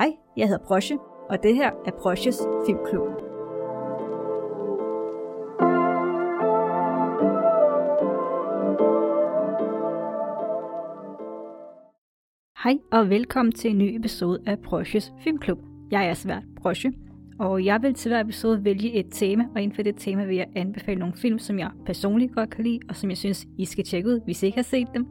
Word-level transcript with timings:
Hej, 0.00 0.16
jeg 0.36 0.48
hedder 0.48 0.64
Brosje, 0.64 0.98
og 1.30 1.42
det 1.42 1.54
her 1.54 1.70
er 1.86 1.90
Brosjes 1.90 2.38
Filmklub. 2.66 3.08
Hej 12.64 12.78
og 12.92 13.10
velkommen 13.10 13.52
til 13.52 13.70
en 13.70 13.78
ny 13.78 13.96
episode 13.96 14.42
af 14.46 14.58
Brosjes 14.58 15.12
Filmklub. 15.24 15.58
Jeg 15.90 16.08
er 16.08 16.14
svært 16.14 16.42
Brosje, 16.56 16.92
og 17.38 17.64
jeg 17.64 17.82
vil 17.82 17.94
til 17.94 18.08
hver 18.08 18.20
episode 18.20 18.64
vælge 18.64 18.92
et 18.92 19.06
tema, 19.10 19.44
og 19.54 19.62
inden 19.62 19.76
for 19.76 19.82
det 19.82 19.94
tema 19.98 20.24
vil 20.24 20.36
jeg 20.36 20.46
anbefale 20.56 20.98
nogle 20.98 21.14
film, 21.14 21.38
som 21.38 21.58
jeg 21.58 21.70
personligt 21.86 22.34
godt 22.34 22.50
kan 22.50 22.64
lide, 22.64 22.80
og 22.88 22.96
som 22.96 23.10
jeg 23.10 23.18
synes, 23.18 23.46
I 23.58 23.64
skal 23.64 23.84
tjekke 23.84 24.08
ud, 24.08 24.20
hvis 24.24 24.42
I 24.42 24.46
ikke 24.46 24.58
har 24.58 24.62
set 24.62 24.88
dem. 24.94 25.06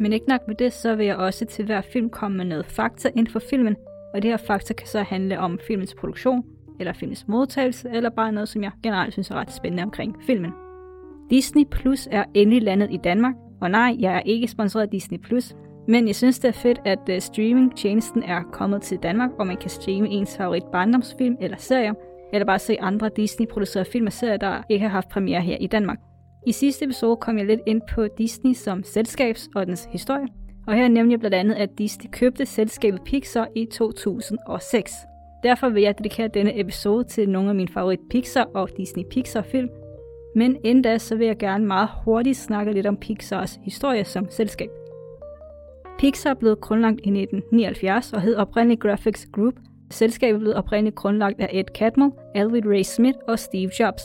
Men 0.00 0.12
ikke 0.12 0.28
nok 0.28 0.40
med 0.46 0.54
det, 0.54 0.72
så 0.72 0.94
vil 0.94 1.06
jeg 1.06 1.16
også 1.16 1.44
til 1.44 1.64
hver 1.64 1.80
film 1.92 2.10
komme 2.10 2.36
med 2.36 2.44
noget 2.44 2.66
fakta 2.66 3.08
inden 3.08 3.32
for 3.32 3.38
filmen, 3.50 3.76
og 4.14 4.22
det 4.22 4.30
her 4.30 4.36
fakta 4.36 4.74
kan 4.74 4.86
så 4.86 5.02
handle 5.02 5.38
om 5.38 5.58
filmens 5.66 5.94
produktion, 5.94 6.44
eller 6.80 6.92
filmens 6.92 7.28
modtagelse, 7.28 7.90
eller 7.92 8.10
bare 8.10 8.32
noget, 8.32 8.48
som 8.48 8.62
jeg 8.62 8.70
generelt 8.82 9.12
synes 9.12 9.30
er 9.30 9.34
ret 9.34 9.52
spændende 9.52 9.82
omkring 9.82 10.16
filmen. 10.22 10.52
Disney 11.30 11.64
Plus 11.70 12.08
er 12.10 12.24
endelig 12.34 12.62
landet 12.62 12.88
i 12.90 12.96
Danmark, 12.96 13.34
og 13.60 13.70
nej, 13.70 13.96
jeg 13.98 14.16
er 14.16 14.20
ikke 14.20 14.48
sponsoreret 14.48 14.86
af 14.86 14.90
Disney 14.90 15.18
Plus, 15.18 15.54
men 15.88 16.06
jeg 16.06 16.16
synes, 16.16 16.38
det 16.38 16.48
er 16.48 16.52
fedt, 16.52 16.80
at 16.84 16.98
uh, 17.08 17.18
streamingtjenesten 17.18 18.22
er 18.22 18.42
kommet 18.42 18.82
til 18.82 18.98
Danmark, 18.98 19.30
hvor 19.34 19.44
man 19.44 19.56
kan 19.56 19.70
streame 19.70 20.08
ens 20.08 20.36
favorit 20.36 20.64
barndomsfilm 20.72 21.36
eller 21.40 21.56
serier, 21.56 21.94
eller 22.32 22.46
bare 22.46 22.58
se 22.58 22.80
andre 22.80 23.10
Disney-producerede 23.16 23.90
film 23.90 24.06
og 24.06 24.12
serier, 24.12 24.36
der 24.36 24.62
ikke 24.68 24.82
har 24.82 24.90
haft 24.90 25.08
premiere 25.08 25.40
her 25.40 25.56
i 25.60 25.66
Danmark. 25.66 25.98
I 26.46 26.52
sidste 26.52 26.84
episode 26.84 27.16
kom 27.16 27.38
jeg 27.38 27.46
lidt 27.46 27.60
ind 27.66 27.82
på 27.94 28.06
Disney 28.18 28.52
som 28.52 28.82
selskabs 28.82 29.48
og 29.54 29.66
dens 29.66 29.88
historie, 29.92 30.26
og 30.68 30.74
her 30.74 30.88
nævner 30.88 31.12
jeg 31.12 31.20
blandt 31.20 31.34
andet, 31.34 31.54
at 31.54 31.78
Disney 31.78 32.10
købte 32.10 32.46
selskabet 32.46 33.00
Pixar 33.04 33.48
i 33.54 33.66
2006. 33.66 34.92
Derfor 35.42 35.68
vil 35.68 35.82
jeg 35.82 35.98
dedikere 35.98 36.28
denne 36.28 36.60
episode 36.60 37.04
til 37.04 37.28
nogle 37.28 37.48
af 37.48 37.54
mine 37.54 37.68
favorit 37.68 38.00
Pixar 38.10 38.48
og 38.54 38.68
Disney 38.76 39.04
Pixar 39.10 39.42
film. 39.42 39.68
Men 40.36 40.56
inden 40.64 40.82
da, 40.82 40.98
så 40.98 41.16
vil 41.16 41.26
jeg 41.26 41.38
gerne 41.38 41.66
meget 41.66 41.88
hurtigt 42.04 42.36
snakke 42.36 42.72
lidt 42.72 42.86
om 42.86 42.96
Pixars 42.96 43.58
historie 43.62 44.04
som 44.04 44.30
selskab. 44.30 44.68
Pixar 45.98 46.34
blev 46.34 46.56
grundlagt 46.56 47.00
i 47.04 47.08
1979 47.08 48.12
og 48.12 48.22
hed 48.22 48.36
oprindeligt 48.36 48.80
Graphics 48.80 49.26
Group. 49.32 49.54
Selskabet 49.90 50.40
blev 50.40 50.52
oprindeligt 50.56 50.96
grundlagt 50.96 51.40
af 51.40 51.48
Ed 51.52 51.64
Catmull, 51.78 52.12
Alvin 52.34 52.70
Ray 52.70 52.82
Smith 52.82 53.18
og 53.28 53.38
Steve 53.38 53.70
Jobs. 53.80 54.02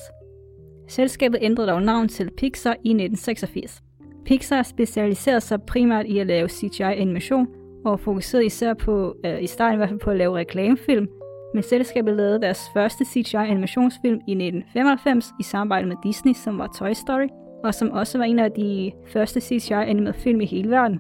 Selskabet 0.87 1.39
ændrede 1.41 1.67
dog 1.67 1.81
navn 1.81 2.07
til 2.07 2.29
Pixar 2.37 2.73
i 2.83 2.89
1986. 2.89 3.83
Pixar 4.25 4.63
specialiserede 4.63 5.41
sig 5.41 5.61
primært 5.61 6.05
i 6.05 6.19
at 6.19 6.27
lave 6.27 6.49
CGI-animation, 6.49 7.47
og 7.85 7.99
fokuserede 7.99 8.45
især 8.45 8.73
på, 8.73 9.15
øh, 9.25 9.43
i 9.43 9.47
starten 9.47 9.73
i 9.73 9.77
hvert 9.77 9.89
fald 9.89 9.99
på 9.99 10.09
at 10.09 10.17
lave 10.17 10.37
reklamefilm, 10.37 11.07
men 11.53 11.63
selskabet 11.63 12.15
lavede 12.15 12.41
deres 12.41 12.61
første 12.73 13.05
CGI-animationsfilm 13.05 14.19
i 14.27 14.31
1995 14.31 15.31
i 15.39 15.43
samarbejde 15.43 15.87
med 15.87 15.95
Disney, 16.03 16.33
som 16.33 16.57
var 16.57 16.69
Toy 16.79 16.93
Story, 16.93 17.27
og 17.63 17.73
som 17.73 17.91
også 17.91 18.17
var 18.17 18.25
en 18.25 18.39
af 18.39 18.51
de 18.51 18.91
første 19.07 19.39
CGI-animerede 19.41 20.19
film 20.19 20.41
i 20.41 20.45
hele 20.45 20.69
verden. 20.69 20.99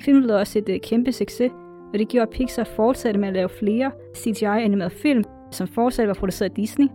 Filmen 0.00 0.22
blev 0.22 0.36
også 0.36 0.58
et 0.58 0.68
øh, 0.68 0.80
kæmpe 0.80 1.12
succes, 1.12 1.52
og 1.92 1.98
det 1.98 2.08
gjorde, 2.08 2.22
at 2.22 2.30
Pixar 2.30 2.64
fortsatte 2.64 3.20
med 3.20 3.28
at 3.28 3.34
lave 3.34 3.48
flere 3.48 3.90
CGI-animerede 4.16 4.94
film, 5.02 5.24
som 5.50 5.68
fortsat 5.68 6.08
var 6.08 6.14
produceret 6.14 6.50
af 6.50 6.54
Disney, 6.54 6.86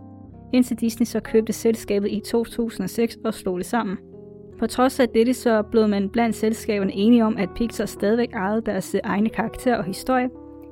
indtil 0.52 0.76
Disney 0.76 1.04
så 1.04 1.20
købte 1.20 1.52
selskabet 1.52 2.10
i 2.10 2.20
2006 2.20 3.18
og 3.24 3.34
slog 3.34 3.58
det 3.58 3.66
sammen. 3.66 3.98
På 4.58 4.66
trods 4.66 5.00
af 5.00 5.08
dette 5.08 5.34
så 5.34 5.62
blev 5.62 5.88
man 5.88 6.08
blandt 6.08 6.36
selskaberne 6.36 6.92
enige 6.92 7.24
om, 7.24 7.36
at 7.36 7.48
Pixar 7.56 7.86
stadigvæk 7.86 8.32
ejede 8.32 8.62
deres 8.66 8.94
øh, 8.94 9.00
egne 9.04 9.28
karakterer 9.28 9.78
og 9.78 9.84
historie, 9.84 10.30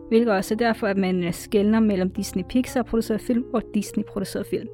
hvilket 0.09 0.33
også 0.33 0.55
er 0.55 0.59
derfor, 0.59 0.87
at 0.87 0.97
man 0.97 1.25
øh, 1.25 1.33
skældner 1.33 1.81
mellem 1.81 2.11
Disney 2.11 2.45
Pixar 2.49 2.83
produceret 2.83 3.21
film 3.21 3.45
og 3.55 3.63
Disney 3.75 4.05
produceret 4.05 4.47
film. 4.47 4.69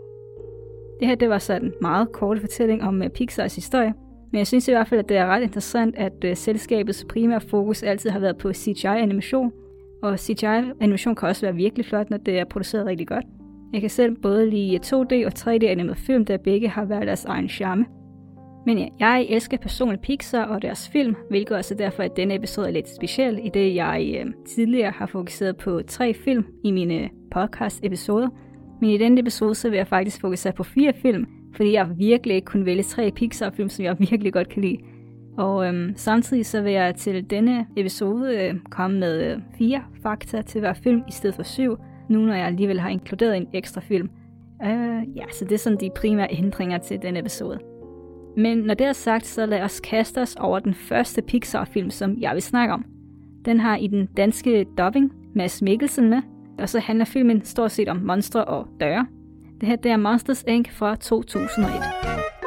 Det 1.00 1.08
her 1.08 1.14
det 1.14 1.28
var 1.28 1.38
så 1.38 1.54
en 1.54 1.72
meget 1.80 2.12
kort 2.12 2.40
fortælling 2.40 2.82
om 2.82 3.02
øh, 3.02 3.10
Pixars 3.10 3.54
historie, 3.54 3.94
men 4.32 4.38
jeg 4.38 4.46
synes 4.46 4.68
i 4.68 4.70
hvert 4.70 4.88
fald, 4.88 5.00
at 5.00 5.08
det 5.08 5.16
er 5.16 5.26
ret 5.26 5.42
interessant, 5.42 5.96
at 5.96 6.38
selskabets 6.38 7.06
primære 7.08 7.40
fokus 7.40 7.82
altid 7.82 8.10
har 8.10 8.20
været 8.20 8.38
på 8.38 8.52
CGI-animation, 8.52 9.52
og 10.02 10.18
CGI-animation 10.18 11.14
kan 11.14 11.28
også 11.28 11.46
være 11.46 11.54
virkelig 11.54 11.86
flot, 11.86 12.10
når 12.10 12.16
det 12.16 12.38
er 12.38 12.44
produceret 12.44 12.86
rigtig 12.86 13.08
godt. 13.08 13.24
Jeg 13.72 13.80
kan 13.80 13.90
selv 13.90 14.16
både 14.22 14.50
lide 14.50 14.78
2D 14.86 15.26
og 15.26 15.32
3D-animeret 15.38 15.98
film, 15.98 16.24
der 16.24 16.36
begge 16.36 16.68
har 16.68 16.84
været 16.84 17.06
deres 17.06 17.24
egen 17.24 17.48
charme. 17.48 17.84
Men 18.68 18.78
ja, 18.78 18.88
jeg 18.98 19.26
elsker 19.28 19.56
personligt 19.56 20.02
Pixar 20.02 20.44
og 20.44 20.62
deres 20.62 20.88
film, 20.88 21.16
hvilket 21.30 21.56
også 21.56 21.74
er 21.74 21.78
derfor, 21.78 22.02
at 22.02 22.16
denne 22.16 22.34
episode 22.34 22.66
er 22.66 22.70
lidt 22.70 22.88
speciel, 22.96 23.40
i 23.42 23.48
det 23.48 23.74
jeg 23.74 24.14
øh, 24.18 24.32
tidligere 24.48 24.90
har 24.90 25.06
fokuseret 25.06 25.56
på 25.56 25.82
tre 25.86 26.14
film 26.14 26.46
i 26.64 26.70
mine 26.70 26.94
øh, 26.94 27.08
podcast-episoder. 27.34 28.28
Men 28.80 28.90
i 28.90 28.98
denne 28.98 29.20
episode, 29.20 29.54
så 29.54 29.70
vil 29.70 29.76
jeg 29.76 29.86
faktisk 29.86 30.20
fokusere 30.20 30.52
på 30.52 30.62
fire 30.62 30.92
film, 30.92 31.26
fordi 31.56 31.72
jeg 31.72 31.88
virkelig 31.96 32.36
ikke 32.36 32.44
kunne 32.44 32.64
vælge 32.64 32.82
tre 32.82 33.10
Pixar-film, 33.10 33.68
som 33.68 33.84
jeg 33.84 33.96
virkelig 34.10 34.32
godt 34.32 34.48
kan 34.48 34.62
lide. 34.62 34.78
Og 35.38 35.66
øhm, 35.66 35.92
samtidig 35.96 36.46
så 36.46 36.62
vil 36.62 36.72
jeg 36.72 36.94
til 36.94 37.30
denne 37.30 37.66
episode 37.76 38.36
øh, 38.36 38.54
komme 38.70 39.00
med 39.00 39.32
øh, 39.32 39.40
fire 39.58 39.82
fakta 40.02 40.42
til 40.42 40.60
hver 40.60 40.72
film 40.72 41.02
i 41.08 41.12
stedet 41.12 41.36
for 41.36 41.42
syv, 41.42 41.76
nu 42.08 42.18
når 42.18 42.34
jeg 42.34 42.46
alligevel 42.46 42.80
har 42.80 42.88
inkluderet 42.88 43.36
en 43.36 43.46
ekstra 43.54 43.80
film. 43.80 44.10
Øh, 44.64 45.16
ja, 45.16 45.24
så 45.32 45.44
det 45.44 45.52
er 45.52 45.58
sådan 45.58 45.80
de 45.80 45.90
primære 45.96 46.28
ændringer 46.30 46.78
til 46.78 47.02
denne 47.02 47.18
episode. 47.18 47.67
Men 48.36 48.58
når 48.58 48.74
det 48.74 48.86
er 48.86 48.92
sagt, 48.92 49.26
så 49.26 49.46
lad 49.46 49.62
os 49.62 49.80
kaste 49.80 50.22
os 50.22 50.36
over 50.40 50.58
den 50.58 50.74
første 50.74 51.22
Pixar-film, 51.22 51.90
som 51.90 52.16
jeg 52.20 52.34
vil 52.34 52.42
snakke 52.42 52.74
om. 52.74 52.84
Den 53.44 53.60
har 53.60 53.76
i 53.76 53.86
den 53.86 54.06
danske 54.16 54.66
dubbing 54.78 55.12
Mads 55.34 55.62
Mikkelsen 55.62 56.10
med, 56.10 56.22
og 56.58 56.68
så 56.68 56.78
handler 56.78 57.04
filmen 57.04 57.44
stort 57.44 57.72
set 57.72 57.88
om 57.88 57.96
monstre 57.96 58.44
og 58.44 58.66
døre. 58.80 59.06
Det 59.60 59.68
her 59.68 59.76
det 59.76 59.90
er 59.90 59.96
Monsters 59.96 60.44
Inc. 60.48 60.72
fra 60.72 60.96
2001. 60.96 62.37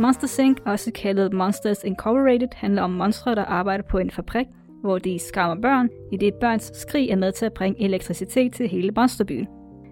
Monster 0.00 0.42
Inc., 0.42 0.58
også 0.66 0.92
kaldet 0.92 1.32
Monsters 1.32 1.84
Incorporated, 1.84 2.48
handler 2.54 2.82
om 2.82 2.90
monstre, 2.90 3.34
der 3.34 3.44
arbejder 3.44 3.84
på 3.84 3.98
en 3.98 4.10
fabrik, 4.10 4.46
hvor 4.82 4.98
de 4.98 5.18
skræmmer 5.18 5.62
børn, 5.62 5.88
i 6.12 6.16
det 6.16 6.34
børns 6.34 6.72
skrig 6.74 7.10
er 7.10 7.16
med 7.16 7.32
til 7.32 7.46
at 7.46 7.52
bringe 7.52 7.82
elektricitet 7.82 8.52
til 8.52 8.68
hele 8.68 8.90
monsterbyen. 8.96 9.46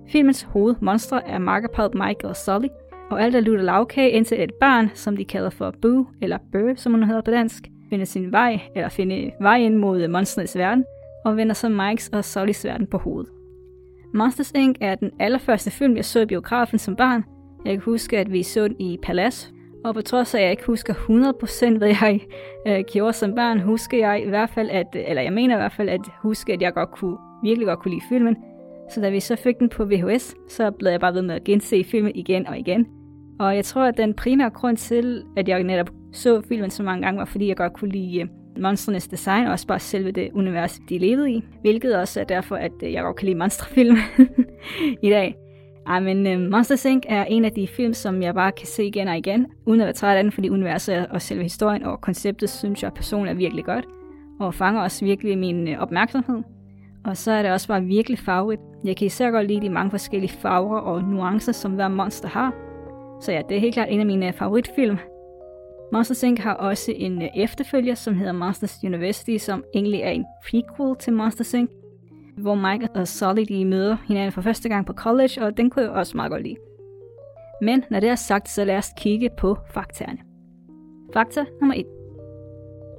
Filmens 0.09 0.43
hovedmonstre 0.43 1.29
er 1.29 1.39
makkerparet 1.39 1.95
Mike 1.95 2.29
og 2.29 2.37
Sully, 2.37 2.69
og 3.11 3.23
alt 3.23 3.37
er 3.37 3.41
lutter 3.41 3.65
lavkage 3.65 4.11
indtil 4.11 4.43
et 4.43 4.55
barn, 4.61 4.91
som 4.95 5.17
de 5.17 5.25
kalder 5.25 5.51
for 5.51 5.75
Boo, 5.83 6.07
eller 6.23 6.39
Bø, 6.53 6.75
som 6.77 6.93
hun 6.93 7.03
hedder 7.03 7.23
på 7.23 7.31
dansk, 7.31 7.69
finder 7.91 8.07
sin 8.07 8.33
vej, 8.33 8.61
eller 8.75 8.89
finder 8.89 9.31
vej 9.41 9.57
ind 9.57 9.77
mod 9.77 10.09
monsternes 10.09 10.57
verden, 10.57 10.85
og 11.25 11.37
vender 11.37 11.55
så 11.55 11.69
Mikes 11.69 12.09
og 12.09 12.25
Sullys 12.25 12.65
verden 12.65 12.87
på 12.87 12.99
hovedet. 12.99 13.31
Monsters 14.15 14.53
Inc. 14.55 14.77
er 14.81 14.95
den 14.95 15.11
allerførste 15.21 15.71
film, 15.71 15.97
jeg 15.97 16.05
så 16.05 16.21
i 16.21 16.27
biografen 16.27 16.79
som 16.79 16.97
barn. 16.97 17.25
Jeg 17.65 17.75
kan 17.75 17.83
huske, 17.83 18.19
at 18.19 18.33
vi 18.33 18.43
så 18.43 18.69
den 18.69 18.81
i 18.81 18.99
Palace, 19.03 19.53
og 19.89 19.95
på 19.95 20.03
trods 20.03 20.35
af, 20.35 20.39
at 20.39 20.43
jeg 20.43 20.51
ikke 20.51 20.67
husker 20.67 20.95
100% 21.75 21.79
hvad 21.79 21.89
jeg 21.89 22.21
øh, 22.67 22.85
gjorde 22.93 23.13
som 23.13 23.35
barn, 23.35 23.61
husker 23.61 23.99
jeg 23.99 24.23
i 24.27 24.29
hvert 24.29 24.51
fald, 24.51 24.71
at, 24.71 24.87
eller 24.95 25.23
jeg 25.23 25.33
mener 25.33 25.55
i 25.55 25.59
hvert 25.59 25.73
fald, 25.73 25.89
at 25.89 26.01
huske, 26.23 26.53
at 26.53 26.63
jeg 26.63 26.75
godt 26.75 26.91
kunne, 26.91 27.17
virkelig 27.43 27.67
godt 27.67 27.79
kunne 27.79 27.95
lide 27.95 28.05
filmen. 28.09 28.37
Så 28.91 29.01
da 29.01 29.11
vi 29.11 29.21
så 29.21 29.37
fik 29.37 29.59
den 29.59 29.69
på 29.69 29.85
VHS, 29.85 30.35
så 30.49 30.71
blev 30.71 30.91
jeg 30.91 31.01
bare 31.01 31.15
ved 31.15 31.23
med 31.23 31.35
at 31.35 31.45
gense 31.45 31.85
filmen 31.85 32.13
igen 32.15 32.47
og 32.47 32.59
igen. 32.59 32.87
Og 33.41 33.57
jeg 33.57 33.65
tror, 33.65 33.83
at 33.83 33.97
den 33.97 34.15
primære 34.15 34.51
grund 34.51 34.77
til, 34.77 35.23
at 35.37 35.49
jeg 35.49 35.63
netop 35.63 35.91
så 36.13 36.43
filmen 36.49 36.71
så 36.71 36.83
mange 36.83 37.03
gange, 37.03 37.19
var 37.19 37.25
fordi 37.25 37.49
jeg 37.49 37.57
godt 37.57 37.73
kunne 37.73 37.91
lide 37.91 38.19
monsternes 38.19 38.63
monstrenes 38.63 39.09
design, 39.09 39.47
og 39.47 39.53
også 39.53 39.67
bare 39.67 39.79
selve 39.79 40.11
det 40.11 40.31
univers, 40.35 40.81
de 40.89 40.99
levede 40.99 41.31
i. 41.31 41.45
Hvilket 41.61 41.97
også 41.97 42.21
er 42.21 42.25
derfor, 42.25 42.57
at 42.57 42.73
øh, 42.83 42.93
jeg 42.93 43.03
godt 43.03 43.17
kan 43.17 43.27
lide 43.27 43.39
monsterfilm 43.39 43.97
i 45.07 45.11
dag. 45.11 45.48
Ej, 45.89 46.01
men 46.01 46.27
øhm, 46.27 46.45
uh, 46.45 46.51
Monster 46.51 46.91
Inc. 46.91 47.03
er 47.09 47.25
en 47.25 47.45
af 47.45 47.53
de 47.53 47.69
film, 47.69 47.95
som 47.95 48.23
jeg 48.23 48.35
bare 48.35 48.53
kan 48.53 48.67
se 48.67 48.85
igen 48.85 49.09
og 49.09 49.19
igen, 49.19 49.47
uden 49.67 49.81
at 49.81 49.85
være 49.85 49.95
træt 49.95 50.17
af 50.17 50.23
den, 50.23 50.33
fordi 50.33 50.51
universet 50.51 51.07
og 51.07 51.23
selve 51.23 51.43
historien 51.43 51.83
og 51.83 52.01
konceptet, 52.01 52.51
synes 52.51 52.83
jeg 52.83 52.93
personligt 52.93 53.35
er 53.35 53.39
virkelig 53.39 53.65
godt, 53.65 53.85
og 54.41 54.55
fanger 54.55 54.81
også 54.81 55.05
virkelig 55.05 55.39
min 55.39 55.69
uh, 55.69 55.79
opmærksomhed. 55.79 56.43
Og 57.05 57.17
så 57.17 57.33
er 57.33 57.43
det 57.43 57.53
også 57.53 57.69
bare 57.69 57.85
virkelig 57.85 58.19
farvet. 58.19 58.59
Jeg 58.85 58.97
kan 58.97 59.07
især 59.07 59.31
godt 59.31 59.47
lide 59.47 59.61
de 59.61 59.71
mange 59.71 59.91
forskellige 59.91 60.33
farver 60.33 60.79
og 60.79 61.03
nuancer, 61.03 61.53
som 61.53 61.73
hver 61.73 61.89
monster 61.89 62.29
har. 62.29 62.55
Så 63.21 63.33
ja, 63.33 63.43
det 63.49 63.57
er 63.57 63.61
helt 63.61 63.75
klart 63.75 63.89
en 63.91 64.01
af 64.01 64.07
mine 64.07 64.27
øh, 64.27 64.33
favoritfilm. 64.33 64.99
Monsters 65.93 66.23
Inc. 66.23 66.39
har 66.39 66.55
også 66.55 66.93
en 66.97 67.23
øh, 67.23 67.29
efterfølger, 67.37 67.95
som 67.95 68.15
hedder 68.15 68.33
Monsters 68.33 68.79
University, 68.85 69.37
som 69.37 69.65
egentlig 69.75 70.01
er 70.01 70.11
en 70.11 70.25
prequel 70.51 70.97
til 70.99 71.13
Monsters 71.13 71.55
Inc., 71.55 71.71
hvor 72.41 72.55
Mike 72.55 72.89
og 72.95 73.09
Sully 73.09 73.45
de 73.49 73.65
møder 73.65 73.97
hinanden 74.09 74.33
for 74.33 74.41
første 74.41 74.69
gang 74.69 74.87
på 74.87 74.93
college, 74.93 75.43
og 75.43 75.57
den 75.57 75.71
kunne 75.71 75.85
jeg 75.85 75.91
også 75.91 76.17
meget 76.17 76.31
godt 76.31 76.43
lide. 76.43 76.57
Men 77.63 77.85
når 77.91 78.01
det 78.01 78.09
er 78.09 78.15
sagt, 78.15 78.49
så 78.49 78.65
lad 78.65 78.77
os 78.77 78.91
kigge 78.97 79.31
på 79.39 79.57
faktaerne. 79.71 80.19
Fakta 81.15 81.45
nummer 81.61 81.75
1. 81.75 81.87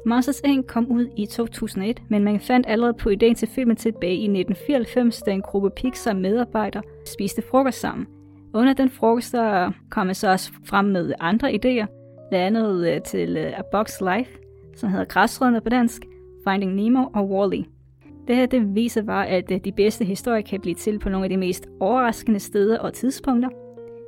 Monsters 0.05 0.41
Inc. 0.45 0.67
kom 0.67 0.91
ud 0.91 1.07
i 1.17 1.25
2001, 1.25 2.01
men 2.09 2.23
man 2.23 2.39
fandt 2.39 2.67
allerede 2.69 2.93
på 2.93 3.09
ideen 3.09 3.35
til 3.35 3.47
filmen 3.47 3.75
tilbage 3.75 4.15
i 4.15 4.23
1994, 4.23 5.21
da 5.21 5.31
en 5.31 5.41
gruppe 5.41 5.69
Pixar-medarbejdere 5.69 6.83
spiste 7.05 7.41
frokost 7.51 7.79
sammen. 7.79 8.07
Under 8.53 8.73
den 8.73 8.89
frokost 8.89 9.31
der 9.31 9.71
kom 9.89 10.05
man 10.05 10.15
så 10.15 10.31
også 10.31 10.51
frem 10.65 10.85
med 10.85 11.13
andre 11.19 11.51
idéer, 11.51 11.85
blandt 12.29 12.57
andet 12.57 12.95
øh, 12.95 13.01
til 13.01 13.37
øh, 13.37 13.59
A 13.59 13.61
Box 13.71 14.01
Life, 14.01 14.31
som 14.75 14.89
hedder 14.89 15.05
Græsrødderne 15.05 15.61
på 15.61 15.69
dansk, 15.69 16.01
Finding 16.47 16.75
Nemo 16.75 17.05
og 17.13 17.29
Wall-E. 17.29 17.78
Det 18.29 18.37
her 18.37 18.45
det 18.45 18.75
viser 18.75 19.01
bare, 19.01 19.27
at 19.27 19.51
øh, 19.51 19.59
de 19.63 19.71
bedste 19.71 20.05
historier 20.05 20.41
kan 20.41 20.61
blive 20.61 20.75
til 20.75 20.99
på 20.99 21.09
nogle 21.09 21.25
af 21.25 21.29
de 21.29 21.37
mest 21.37 21.67
overraskende 21.79 22.39
steder 22.39 22.79
og 22.79 22.93
tidspunkter. 22.93 23.49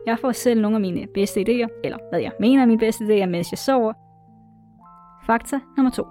Jeg 0.06 0.18
får 0.20 0.32
selv 0.32 0.62
nogle 0.62 0.76
af 0.78 0.82
mine 0.82 1.08
bedste 1.14 1.40
idéer, 1.40 1.68
eller 1.84 1.98
hvad 2.12 2.20
jeg 2.22 2.32
mener 2.40 2.62
er 2.62 2.66
mine 2.66 2.80
bedste 2.80 3.04
idéer, 3.04 3.26
mens 3.26 3.52
jeg 3.52 3.58
sover. 3.58 3.94
Fakta 5.26 5.60
nummer 5.78 5.92
2. 5.92 6.04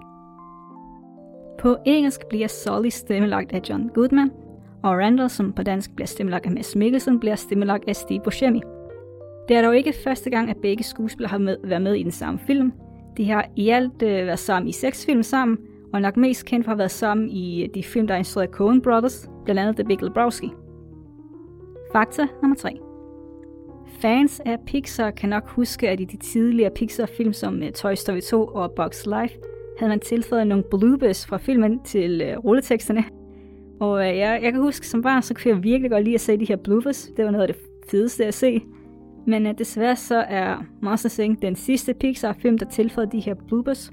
På 1.59 1.77
engelsk 1.85 2.21
bliver 2.29 2.47
Sully 2.47 2.89
stemmelagt 2.89 3.51
af 3.51 3.61
John 3.69 3.89
Goodman, 3.93 4.31
og 4.83 4.91
Randall, 4.91 5.29
som 5.29 5.53
på 5.53 5.63
dansk 5.63 5.95
bliver 5.95 6.07
stemmelagt 6.07 6.45
af 6.45 6.51
Mads 6.51 6.75
Mikkelsen, 6.75 7.19
bliver 7.19 7.35
stemmelagt 7.35 7.83
af 7.87 7.95
Steve 7.95 8.21
Buscemi. 8.23 8.61
Det 9.47 9.57
er 9.57 9.61
dog 9.61 9.77
ikke 9.77 9.93
første 10.03 10.29
gang, 10.29 10.49
at 10.49 10.57
begge 10.61 10.83
skuespillere 10.83 11.29
har 11.29 11.37
med, 11.37 11.57
været 11.63 11.81
med 11.81 11.93
i 11.93 12.03
den 12.03 12.11
samme 12.11 12.39
film. 12.47 12.73
De 13.17 13.29
har 13.31 13.47
i 13.55 13.69
alt 13.69 14.01
øh, 14.03 14.27
været 14.27 14.39
sammen 14.39 14.69
i 14.69 14.71
seks 14.71 15.05
film 15.05 15.23
sammen, 15.23 15.57
og 15.93 16.01
nok 16.01 16.17
mest 16.17 16.45
kendt 16.45 16.65
for 16.65 16.71
at 16.71 16.75
have 16.75 16.79
været 16.79 16.91
sammen 16.91 17.29
i 17.29 17.67
de 17.73 17.83
film, 17.83 18.07
der 18.07 18.13
er 18.13 18.17
instrueret 18.17 18.47
af 18.47 18.53
Coen 18.53 18.81
Brothers, 18.81 19.29
blandt 19.45 19.61
andet 19.61 19.75
The 19.75 19.85
Big 19.85 20.01
Lebowski. 20.01 20.51
Fakta 21.91 22.27
nummer 22.41 22.55
3. 22.55 22.79
Fans 24.01 24.41
af 24.45 24.57
Pixar 24.67 25.11
kan 25.11 25.29
nok 25.29 25.47
huske, 25.47 25.89
at 25.89 25.99
i 25.99 26.03
de 26.03 26.17
tidligere 26.17 26.71
Pixar-film 26.75 27.33
som 27.33 27.63
eh, 27.63 27.71
Toy 27.71 27.93
Story 27.93 28.19
2 28.19 28.45
og 28.45 28.71
Box 28.75 29.05
Life, 29.05 29.35
havde 29.79 29.89
man 29.89 29.99
tilføjet 29.99 30.47
nogle 30.47 30.63
bloopers 30.71 31.25
fra 31.25 31.37
filmen 31.37 31.79
til 31.83 32.21
øh, 32.21 32.37
rulleteksterne. 32.37 33.03
Og 33.79 34.09
øh, 34.09 34.17
jeg, 34.17 34.39
jeg 34.43 34.51
kan 34.51 34.61
huske, 34.61 34.87
som 34.87 35.01
barn, 35.01 35.21
så 35.21 35.33
kunne 35.33 35.55
jeg 35.55 35.63
virkelig 35.63 35.91
godt 35.91 36.03
lide 36.03 36.15
at 36.15 36.21
se 36.21 36.37
de 36.37 36.45
her 36.45 36.55
bloopers. 36.55 37.11
Det 37.17 37.25
var 37.25 37.31
noget 37.31 37.47
af 37.47 37.53
det 37.53 37.63
fedeste 37.89 38.25
at 38.25 38.33
se. 38.33 38.61
Men 39.27 39.45
uh, 39.45 39.51
desværre 39.57 39.95
så 39.95 40.15
er 40.15 40.65
Monsters 40.81 41.19
Inc. 41.19 41.41
den 41.41 41.55
sidste 41.55 41.93
Pixar-film, 41.93 42.57
der 42.57 42.65
tilføjede 42.65 43.11
de 43.11 43.19
her 43.19 43.33
bloopers. 43.47 43.91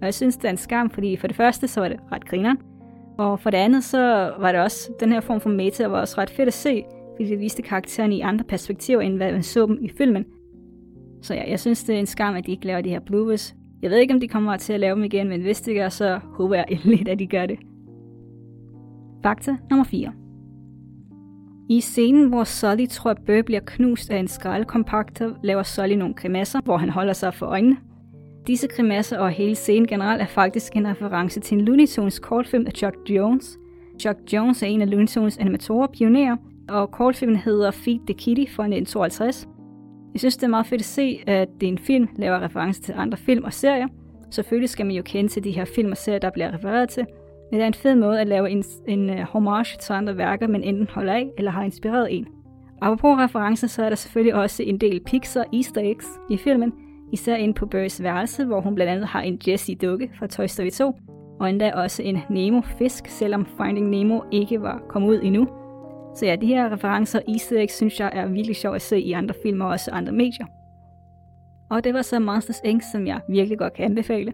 Og 0.00 0.06
jeg 0.06 0.14
synes, 0.14 0.36
det 0.36 0.44
er 0.44 0.50
en 0.50 0.56
skam, 0.56 0.90
fordi 0.90 1.16
for 1.16 1.26
det 1.26 1.36
første, 1.36 1.68
så 1.68 1.80
var 1.80 1.88
det 1.88 2.00
ret 2.12 2.24
grineren. 2.24 2.58
Og 3.18 3.40
for 3.40 3.50
det 3.50 3.58
andet, 3.58 3.84
så 3.84 4.32
var 4.38 4.52
det 4.52 4.60
også 4.60 4.92
den 5.00 5.12
her 5.12 5.20
form 5.20 5.40
for 5.40 5.50
meta, 5.50 5.86
var 5.86 6.00
også 6.00 6.14
ret 6.18 6.30
fedt 6.30 6.48
at 6.48 6.54
se, 6.54 6.84
fordi 7.16 7.28
det 7.28 7.40
viste 7.40 7.62
karaktererne 7.62 8.16
i 8.16 8.20
andre 8.20 8.44
perspektiver, 8.44 9.00
end 9.00 9.16
hvad 9.16 9.32
man 9.32 9.42
så 9.42 9.66
dem 9.66 9.78
i 9.82 9.88
filmen. 9.88 10.24
Så 11.22 11.34
ja, 11.34 11.50
jeg 11.50 11.60
synes, 11.60 11.84
det 11.84 11.94
er 11.94 11.98
en 11.98 12.06
skam, 12.06 12.34
at 12.34 12.46
de 12.46 12.50
ikke 12.50 12.66
laver 12.66 12.80
de 12.80 12.90
her 12.90 13.00
bloopers. 13.00 13.54
Jeg 13.82 13.90
ved 13.90 13.98
ikke, 13.98 14.14
om 14.14 14.20
de 14.20 14.28
kommer 14.28 14.56
til 14.56 14.72
at 14.72 14.80
lave 14.80 14.94
dem 14.94 15.04
igen, 15.04 15.28
men 15.28 15.40
hvis 15.40 15.60
de 15.60 15.74
gør, 15.74 15.88
så 15.88 16.20
håber 16.24 16.54
jeg 16.54 16.64
endelig, 16.68 17.08
at 17.08 17.18
de 17.18 17.26
gør 17.26 17.46
det. 17.46 17.58
Fakta 19.22 19.56
nummer 19.70 19.84
4. 19.84 20.12
I 21.68 21.80
scenen, 21.80 22.28
hvor 22.28 22.44
Sully 22.44 22.86
tror, 22.86 23.10
at 23.10 23.18
Burr 23.26 23.42
bliver 23.42 23.60
knust 23.66 24.10
af 24.10 24.18
en 24.18 24.28
skraldkompakter, 24.28 25.34
laver 25.42 25.62
Sully 25.62 25.94
nogle 25.94 26.14
grimasser, 26.14 26.60
hvor 26.64 26.76
han 26.76 26.90
holder 26.90 27.12
sig 27.12 27.34
for 27.34 27.46
øjnene. 27.46 27.76
Disse 28.50 28.68
grimasser 28.68 29.18
og 29.18 29.30
hele 29.30 29.54
scenen 29.54 29.86
generelt 29.86 30.22
er 30.22 30.26
faktisk 30.26 30.76
en 30.76 30.88
reference 30.88 31.40
til 31.40 31.58
en 31.58 31.64
Looney 31.64 31.86
Tunes 31.86 32.18
kortfilm 32.18 32.66
af 32.66 32.72
Chuck 32.72 32.96
Jones. 33.10 33.58
Chuck 34.00 34.18
Jones 34.32 34.62
er 34.62 34.66
en 34.66 34.82
af 34.82 34.90
Looney 34.90 35.06
Tunes 35.06 35.38
animatorer 35.38 35.86
og 35.86 35.92
pionerer, 35.92 36.36
og 36.68 36.90
kortfilmen 36.90 37.36
hedder 37.36 37.70
Feed 37.70 37.98
the 38.06 38.14
Kitty 38.14 38.52
fra 38.52 38.62
1952. 38.62 39.48
Jeg 40.12 40.20
synes, 40.20 40.36
det 40.36 40.42
er 40.42 40.48
meget 40.48 40.66
fedt 40.66 40.80
at 40.80 40.86
se, 40.86 41.22
at 41.26 41.48
det 41.60 41.66
er 41.66 41.72
en 41.72 41.78
film, 41.78 42.08
laver 42.16 42.40
reference 42.40 42.82
til 42.82 42.94
andre 42.96 43.18
film 43.18 43.44
og 43.44 43.52
serier. 43.52 43.88
Selvfølgelig 44.30 44.70
skal 44.70 44.86
man 44.86 44.96
jo 44.96 45.02
kende 45.02 45.30
til 45.30 45.44
de 45.44 45.50
her 45.50 45.64
film 45.64 45.90
og 45.90 45.96
serier, 45.96 46.20
der 46.20 46.30
bliver 46.30 46.54
refereret 46.54 46.88
til, 46.88 47.06
men 47.50 47.60
det 47.60 47.62
er 47.62 47.66
en 47.66 47.74
fed 47.74 47.94
måde 47.94 48.20
at 48.20 48.28
lave 48.28 48.50
en, 48.50 48.64
en 48.88 49.10
uh, 49.10 49.20
homage 49.20 49.78
til 49.80 49.92
andre 49.92 50.16
værker, 50.16 50.48
man 50.48 50.62
enten 50.62 50.88
holder 50.90 51.12
af 51.12 51.30
eller 51.38 51.50
har 51.50 51.62
inspireret 51.62 52.16
en. 52.16 52.26
Apropos 52.82 53.18
referencer, 53.18 53.66
så 53.66 53.84
er 53.84 53.88
der 53.88 53.96
selvfølgelig 53.96 54.34
også 54.34 54.62
en 54.62 54.78
del 54.78 55.00
Pixar 55.06 55.44
easter 55.52 55.80
eggs 55.80 56.06
i 56.30 56.36
filmen, 56.36 56.72
især 57.12 57.36
inde 57.36 57.54
på 57.54 57.66
Burrys 57.66 58.02
værelse, 58.02 58.44
hvor 58.44 58.60
hun 58.60 58.74
blandt 58.74 58.92
andet 58.92 59.06
har 59.06 59.20
en 59.20 59.38
Jessie-dukke 59.48 60.10
fra 60.18 60.26
Toy 60.26 60.46
Story 60.46 60.70
2, 60.70 60.94
og 61.40 61.50
endda 61.50 61.72
også 61.74 62.02
en 62.02 62.18
Nemo-fisk, 62.30 63.06
selvom 63.06 63.46
Finding 63.46 63.90
Nemo 63.90 64.20
ikke 64.32 64.62
var 64.62 64.82
kommet 64.88 65.08
ud 65.08 65.20
endnu. 65.22 65.48
Så 66.14 66.26
ja, 66.26 66.36
de 66.36 66.46
her 66.46 66.72
referencer 66.72 67.20
i 67.28 67.32
easter 67.32 67.60
eggs, 67.60 67.76
synes 67.76 68.00
jeg 68.00 68.10
er 68.14 68.26
virkelig 68.26 68.56
sjovt 68.56 68.76
at 68.76 68.82
se 68.82 69.00
i 69.00 69.12
andre 69.12 69.34
film 69.42 69.60
og 69.60 69.68
også 69.68 69.90
andre 69.90 70.12
medier. 70.12 70.46
Og 71.70 71.84
det 71.84 71.94
var 71.94 72.02
så 72.02 72.18
Monsters 72.18 72.60
Inc., 72.64 72.82
som 72.92 73.06
jeg 73.06 73.20
virkelig 73.28 73.58
godt 73.58 73.72
kan 73.72 73.84
anbefale. 73.84 74.32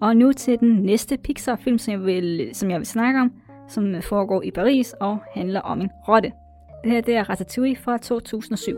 Og 0.00 0.16
nu 0.16 0.32
til 0.32 0.60
den 0.60 0.82
næste 0.82 1.16
Pixar-film, 1.16 1.78
som 1.78 1.92
jeg 1.92 2.04
vil, 2.04 2.50
som 2.52 2.70
jeg 2.70 2.78
vil 2.78 2.86
snakke 2.86 3.20
om, 3.20 3.32
som 3.68 4.02
foregår 4.02 4.42
i 4.42 4.50
Paris 4.50 4.92
og 5.00 5.18
handler 5.34 5.60
om 5.60 5.80
en 5.80 5.90
rotte. 6.08 6.32
Det 6.84 6.92
her 6.92 7.00
det 7.00 7.16
er 7.16 7.30
Ratatouille 7.30 7.76
fra 7.76 7.98
2007. 7.98 8.76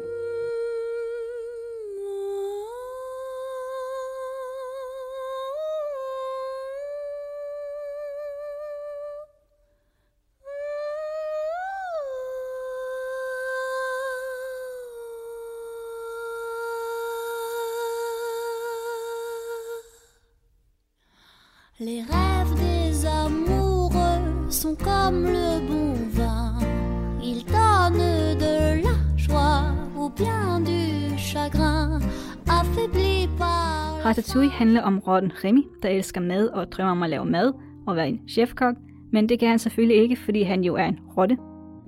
par... 34.37 34.43
Ratatouille 34.43 34.51
handler 34.51 34.83
om 34.83 34.99
rotten 34.99 35.33
Remy, 35.45 35.63
der 35.83 35.89
elsker 35.89 36.21
mad 36.21 36.49
og 36.49 36.73
drømmer 36.73 36.93
om 36.93 37.03
at 37.03 37.11
lave 37.11 37.25
mad 37.25 37.53
og 37.87 37.97
være 37.97 38.09
en 38.09 38.21
chefkok, 38.29 38.75
men 39.13 39.29
det 39.29 39.39
kan 39.39 39.49
han 39.49 39.59
selvfølgelig 39.59 40.03
ikke, 40.03 40.17
fordi 40.17 40.43
han 40.43 40.65
jo 40.65 40.75
er 40.75 40.85
en 40.85 40.99
rotte. 41.17 41.37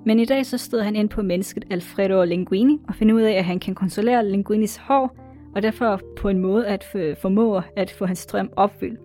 Men 0.05 0.19
i 0.19 0.25
dag 0.25 0.45
så 0.45 0.57
stod 0.57 0.81
han 0.81 0.95
ind 0.95 1.09
på 1.09 1.21
mennesket 1.21 1.65
Alfredo 1.71 2.23
Linguini 2.23 2.77
og 2.87 2.95
finder 2.95 3.15
ud 3.15 3.21
af, 3.21 3.33
at 3.33 3.45
han 3.45 3.59
kan 3.59 3.75
kontrollere 3.75 4.25
Linguinis 4.25 4.77
hår, 4.77 5.17
og 5.55 5.61
derfor 5.61 6.01
på 6.17 6.29
en 6.29 6.39
måde 6.39 6.67
at 6.67 6.83
formå 7.21 7.61
at 7.75 7.91
få 7.91 8.05
hans 8.05 8.25
drøm 8.25 8.49
opfyldt. 8.55 8.99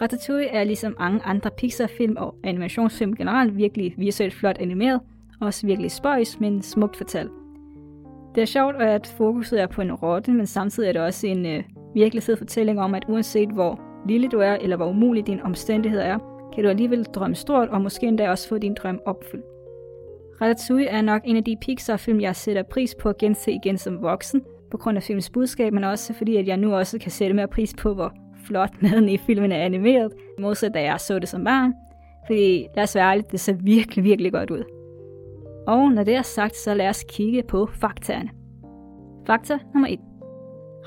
Ratatouille 0.00 0.48
er 0.48 0.64
ligesom 0.64 0.96
mange 0.98 1.22
andre 1.24 1.50
Pixar-film 1.50 2.16
og 2.16 2.34
animationsfilm 2.44 3.16
generelt 3.16 3.56
virkelig 3.56 3.94
visuelt 3.98 4.34
flot 4.34 4.58
animeret, 4.58 5.00
og 5.40 5.46
også 5.46 5.66
virkelig 5.66 5.90
spøjs, 5.90 6.40
men 6.40 6.62
smukt 6.62 6.96
fortalt. 6.96 7.30
Det 8.34 8.42
er 8.42 8.46
sjovt, 8.46 8.76
at 8.76 9.14
fokuset 9.16 9.60
er 9.60 9.66
på 9.66 9.82
en 9.82 9.92
rotte, 9.92 10.32
men 10.32 10.46
samtidig 10.46 10.88
er 10.88 10.92
det 10.92 11.02
også 11.02 11.26
en 11.26 11.46
øh, 11.46 11.62
virkelig 11.96 12.22
fed 12.22 12.36
fortælling 12.36 12.80
om, 12.80 12.94
at 12.94 13.04
uanset 13.08 13.48
hvor 13.48 13.80
lille 14.08 14.28
du 14.28 14.38
er, 14.38 14.54
eller 14.54 14.76
hvor 14.76 14.88
umulig 14.88 15.26
din 15.26 15.40
omstændighed 15.40 16.00
er, 16.00 16.18
kan 16.54 16.64
du 16.64 16.70
alligevel 16.70 17.04
drømme 17.04 17.36
stort, 17.36 17.68
og 17.68 17.80
måske 17.80 18.06
endda 18.06 18.30
også 18.30 18.48
få 18.48 18.58
din 18.58 18.74
drøm 18.82 19.00
opfyldt. 19.06 19.44
Ratatouille 20.40 20.88
er 20.88 21.02
nok 21.02 21.22
en 21.24 21.36
af 21.36 21.44
de 21.44 21.56
Pixar-film, 21.62 22.20
jeg 22.20 22.36
sætter 22.36 22.62
pris 22.62 22.94
på 22.94 23.08
at 23.08 23.18
gense 23.18 23.52
igen 23.52 23.78
som 23.78 24.02
voksen, 24.02 24.42
på 24.70 24.76
grund 24.76 24.96
af 24.96 25.02
filmens 25.02 25.30
budskab, 25.30 25.72
men 25.72 25.84
også 25.84 26.14
fordi, 26.14 26.36
at 26.36 26.46
jeg 26.46 26.56
nu 26.56 26.74
også 26.74 26.98
kan 26.98 27.10
sætte 27.10 27.34
mere 27.34 27.48
pris 27.48 27.74
på, 27.78 27.94
hvor 27.94 28.12
flot 28.44 28.70
maden 28.82 29.08
i 29.08 29.16
filmen 29.16 29.52
er 29.52 29.58
animeret, 29.64 30.12
modsat 30.38 30.74
da 30.74 30.82
jeg 30.82 31.00
så 31.00 31.18
det 31.18 31.28
som 31.28 31.44
barn. 31.44 31.74
Fordi 32.26 32.66
lad 32.76 32.82
os 32.82 32.94
være 32.94 33.10
ærlige, 33.10 33.26
det 33.30 33.40
ser 33.40 33.52
virkelig, 33.52 34.04
virkelig 34.04 34.32
godt 34.32 34.50
ud. 34.50 34.64
Og 35.66 35.90
når 35.92 36.04
det 36.04 36.14
er 36.14 36.22
sagt, 36.22 36.56
så 36.56 36.74
lad 36.74 36.88
os 36.88 37.04
kigge 37.08 37.42
på 37.42 37.66
faktaerne. 37.66 38.30
Fakta 39.26 39.58
nummer 39.74 39.88
1. 39.88 39.98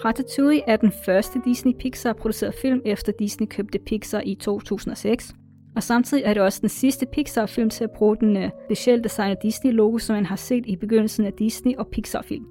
Ratatouille 0.06 0.62
er 0.68 0.78
den 0.78 0.92
første 1.06 1.42
Disney 1.46 1.74
Pixar 1.80 2.14
produceret 2.14 2.54
film 2.62 2.82
efter 2.86 3.12
Disney 3.20 3.48
købte 3.48 3.80
Pixar 3.80 4.22
i 4.26 4.36
2006. 4.36 5.34
Og 5.76 5.84
samtidig 5.84 6.24
er 6.26 6.34
det 6.34 6.44
også 6.44 6.60
den 6.62 6.70
sidste 6.70 7.06
Pixar-film 7.06 7.70
til 7.70 7.84
at 7.84 7.92
bruge 7.92 8.18
den 8.18 8.38
øh, 8.38 8.50
specielt 8.66 9.04
designede 9.04 9.40
Disney-logo, 9.44 9.98
som 9.98 10.16
man 10.16 10.26
har 10.26 10.36
set 10.36 10.64
i 10.66 10.76
begyndelsen 10.76 11.26
af 11.26 11.34
Disney 11.34 11.76
og 11.76 11.88
Pixar-film. 11.88 12.46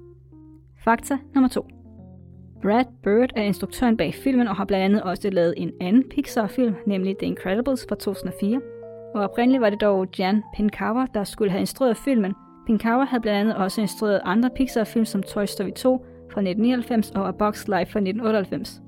Fakta 0.83 1.17
nummer 1.35 1.49
2. 1.49 1.67
Brad 2.61 2.85
Bird 3.03 3.29
er 3.35 3.41
instruktøren 3.41 3.97
bag 3.97 4.13
filmen 4.13 4.47
og 4.47 4.55
har 4.55 4.65
blandt 4.65 4.85
andet 4.85 5.03
også 5.03 5.29
lavet 5.29 5.53
en 5.57 5.71
anden 5.81 6.03
Pixar-film, 6.09 6.75
nemlig 6.87 7.17
The 7.17 7.27
Incredibles 7.27 7.85
fra 7.89 7.95
2004. 7.95 8.61
Og 9.15 9.23
oprindeligt 9.23 9.61
var 9.61 9.69
det 9.69 9.81
dog 9.81 10.07
Jan 10.19 10.43
Pinkawa, 10.55 11.05
der 11.13 11.23
skulle 11.23 11.51
have 11.51 11.59
instrueret 11.59 11.97
filmen. 11.97 12.33
Pinkawa 12.65 13.03
havde 13.03 13.21
blandt 13.21 13.39
andet 13.39 13.55
også 13.55 13.81
instrueret 13.81 14.21
andre 14.23 14.49
Pixar-film 14.55 15.05
som 15.05 15.23
Toy 15.23 15.45
Story 15.45 15.71
2 15.71 16.05
fra 16.31 16.41
1999 16.41 17.11
og 17.15 17.27
A 17.27 17.31
Box 17.31 17.67
Life 17.67 17.91
fra 17.91 17.99
1998. 17.99 18.81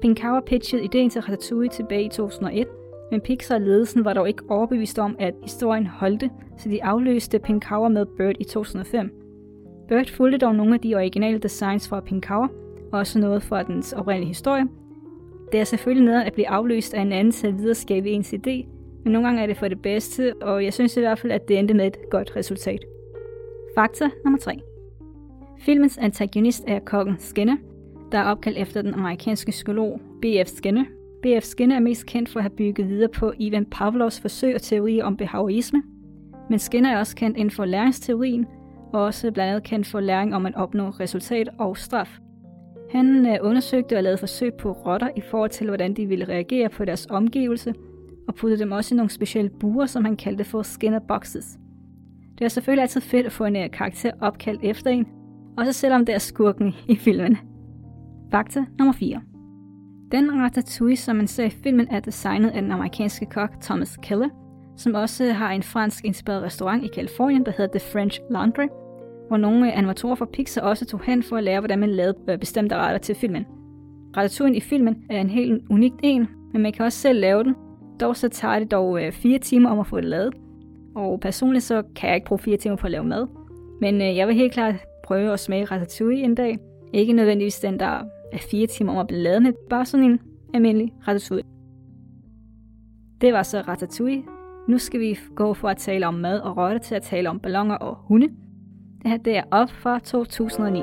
Pinkawa 0.00 0.40
pitchede 0.40 0.84
ideen 0.84 1.10
til 1.10 1.20
Ratatouille 1.20 1.70
tilbage 1.70 2.04
i 2.04 2.08
2001, 2.08 2.66
men 3.10 3.20
Pixar-ledelsen 3.20 4.04
var 4.04 4.12
dog 4.12 4.28
ikke 4.28 4.42
overbevist 4.48 4.98
om, 4.98 5.16
at 5.18 5.34
historien 5.42 5.86
holdte, 5.86 6.30
så 6.58 6.68
de 6.68 6.84
afløste 6.84 7.38
Pinkawa 7.38 7.88
med 7.88 8.06
Bird 8.06 8.34
i 8.40 8.44
2005. 8.44 9.10
Bird 9.88 10.06
fulgte 10.06 10.38
dog 10.38 10.54
nogle 10.54 10.74
af 10.74 10.80
de 10.80 10.94
originale 10.94 11.38
designs 11.38 11.88
fra 11.88 12.00
Pinkawa, 12.00 12.48
og 12.92 12.98
også 12.98 13.18
noget 13.18 13.42
fra 13.42 13.62
dens 13.62 13.92
oprindelige 13.92 14.28
historie. 14.28 14.64
Det 15.52 15.60
er 15.60 15.64
selvfølgelig 15.64 16.04
noget 16.04 16.22
at 16.22 16.32
blive 16.32 16.48
afløst 16.48 16.94
af 16.94 17.00
en 17.00 17.12
anden 17.12 17.32
til 17.32 17.46
at 17.46 17.58
videreskabe 17.58 18.10
ens 18.10 18.34
idé, 18.34 18.66
men 19.04 19.12
nogle 19.12 19.28
gange 19.28 19.42
er 19.42 19.46
det 19.46 19.56
for 19.56 19.68
det 19.68 19.82
bedste, 19.82 20.34
og 20.42 20.64
jeg 20.64 20.72
synes 20.72 20.96
i 20.96 21.00
hvert 21.00 21.18
fald, 21.18 21.32
at 21.32 21.48
det 21.48 21.58
endte 21.58 21.74
med 21.74 21.86
et 21.86 21.96
godt 22.10 22.36
resultat. 22.36 22.80
Fakta 23.74 24.10
nummer 24.24 24.38
3. 24.38 24.73
Filmens 25.64 25.98
antagonist 25.98 26.64
er 26.66 26.78
kokken 26.78 27.16
Skinner, 27.18 27.56
der 28.12 28.18
er 28.18 28.24
opkaldt 28.24 28.58
efter 28.58 28.82
den 28.82 28.94
amerikanske 28.94 29.50
psykolog 29.50 30.00
B.F. 30.22 30.48
Skinner. 30.48 30.84
B.F. 31.22 31.44
Skinner 31.44 31.76
er 31.76 31.80
mest 31.80 32.06
kendt 32.06 32.28
for 32.28 32.38
at 32.38 32.42
have 32.42 32.56
bygget 32.56 32.88
videre 32.88 33.08
på 33.08 33.32
Ivan 33.38 33.66
Pavlovs 33.66 34.20
forsøg 34.20 34.54
og 34.54 34.62
teorier 34.62 35.04
om 35.04 35.16
behaviorisme, 35.16 35.82
men 36.50 36.58
Skinner 36.58 36.90
er 36.90 36.98
også 36.98 37.16
kendt 37.16 37.36
inden 37.36 37.50
for 37.50 37.64
læringsteorien, 37.64 38.46
og 38.92 39.02
også 39.02 39.32
blandt 39.32 39.50
andet 39.50 39.64
kendt 39.64 39.86
for 39.86 40.00
læring 40.00 40.34
om 40.34 40.46
at 40.46 40.54
opnå 40.54 40.88
resultat 40.88 41.48
og 41.58 41.76
straf. 41.76 42.18
Han 42.90 43.26
øh, 43.26 43.36
undersøgte 43.40 43.96
og 43.96 44.02
lavede 44.02 44.18
forsøg 44.18 44.54
på 44.54 44.72
rotter 44.72 45.08
i 45.16 45.20
forhold 45.20 45.50
til, 45.50 45.66
hvordan 45.66 45.94
de 45.94 46.06
ville 46.06 46.28
reagere 46.28 46.68
på 46.68 46.84
deres 46.84 47.06
omgivelse, 47.10 47.74
og 48.28 48.34
puttede 48.34 48.60
dem 48.60 48.72
også 48.72 48.94
i 48.94 48.96
nogle 48.96 49.10
specielle 49.10 49.50
buer, 49.60 49.86
som 49.86 50.04
han 50.04 50.16
kaldte 50.16 50.44
for 50.44 50.62
Skinner 50.62 51.00
Boxes. 51.08 51.58
Det 52.38 52.44
er 52.44 52.48
selvfølgelig 52.48 52.82
altid 52.82 53.00
fedt 53.00 53.26
at 53.26 53.32
få 53.32 53.44
en 53.44 53.56
øh, 53.56 53.70
karakter 53.70 54.10
opkaldt 54.20 54.60
efter 54.62 54.90
en, 54.90 55.06
også 55.58 55.72
selvom 55.72 56.06
det 56.06 56.14
er 56.14 56.18
skurken 56.18 56.74
i 56.88 56.96
filmen. 56.96 57.38
Fakta 58.30 58.64
nummer 58.78 58.92
4. 58.92 59.20
Den 60.12 60.40
ratatouille, 60.40 60.96
som 60.96 61.16
man 61.16 61.26
ser 61.26 61.44
i 61.44 61.50
filmen, 61.50 61.88
er 61.90 62.00
designet 62.00 62.50
af 62.50 62.62
den 62.62 62.72
amerikanske 62.72 63.26
kok 63.26 63.50
Thomas 63.60 63.98
Keller, 64.02 64.28
som 64.76 64.94
også 64.94 65.32
har 65.32 65.50
en 65.50 65.62
fransk 65.62 66.04
inspireret 66.04 66.42
restaurant 66.42 66.84
i 66.84 66.88
Kalifornien, 66.94 67.46
der 67.46 67.52
hedder 67.58 67.78
The 67.78 67.90
French 67.92 68.20
Laundry, 68.30 68.66
hvor 69.28 69.36
nogle 69.36 69.72
animatorer 69.72 70.14
fra 70.14 70.26
Pixar 70.32 70.60
også 70.60 70.84
tog 70.84 71.00
hen 71.04 71.22
for 71.22 71.36
at 71.36 71.44
lære, 71.44 71.60
hvordan 71.60 71.78
man 71.78 71.90
lavede 71.90 72.18
øh, 72.28 72.38
bestemte 72.38 72.76
retter 72.76 72.98
til 72.98 73.14
filmen. 73.14 73.46
Ratatouille 74.16 74.56
i 74.56 74.60
filmen 74.60 75.04
er 75.10 75.20
en 75.20 75.30
helt 75.30 75.62
unik 75.70 75.92
en, 76.02 76.28
men 76.52 76.62
man 76.62 76.72
kan 76.72 76.84
også 76.84 76.98
selv 76.98 77.20
lave 77.20 77.44
den. 77.44 77.54
Dog 78.00 78.16
så 78.16 78.28
tager 78.28 78.58
det 78.58 78.70
dog 78.70 79.02
øh, 79.02 79.12
fire 79.12 79.38
timer 79.38 79.70
om 79.70 79.80
at 79.80 79.86
få 79.86 79.96
det 79.96 80.04
lavet. 80.04 80.34
Og 80.96 81.20
personligt 81.20 81.64
så 81.64 81.82
kan 81.96 82.08
jeg 82.08 82.16
ikke 82.16 82.26
bruge 82.26 82.38
fire 82.38 82.56
timer 82.56 82.76
på 82.76 82.86
at 82.86 82.90
lave 82.90 83.04
mad. 83.04 83.26
Men 83.80 83.94
øh, 83.94 84.16
jeg 84.16 84.28
vil 84.28 84.36
helt 84.36 84.52
klart 84.52 84.74
prøve 85.04 85.32
at 85.32 85.40
smage 85.40 85.64
ratatouille 85.64 86.24
en 86.24 86.34
dag. 86.34 86.58
Ikke 86.92 87.12
nødvendigvis 87.12 87.60
den, 87.60 87.78
der 87.78 88.02
er 88.32 88.38
fire 88.50 88.66
timer 88.66 88.92
om 88.92 88.98
at 88.98 89.06
blive 89.06 89.20
lavet 89.20 89.42
med, 89.42 89.52
bare 89.70 89.86
sådan 89.86 90.06
en 90.10 90.20
almindelig 90.54 90.92
ratatouille. 91.08 91.44
Det 93.20 93.32
var 93.32 93.42
så 93.42 93.60
ratatouille. 93.60 94.22
Nu 94.68 94.78
skal 94.78 95.00
vi 95.00 95.18
gå 95.34 95.54
fra 95.54 95.70
at 95.70 95.76
tale 95.76 96.06
om 96.06 96.14
mad 96.14 96.40
og 96.40 96.56
rotte 96.56 96.78
til 96.78 96.94
at 96.94 97.02
tale 97.02 97.30
om 97.30 97.40
ballonger 97.40 97.76
og 97.76 97.96
hunde. 97.96 98.28
Det 99.02 99.10
her 99.10 99.16
det 99.16 99.36
er 99.36 99.44
op 99.50 99.70
fra 99.70 99.98
2009. 99.98 100.80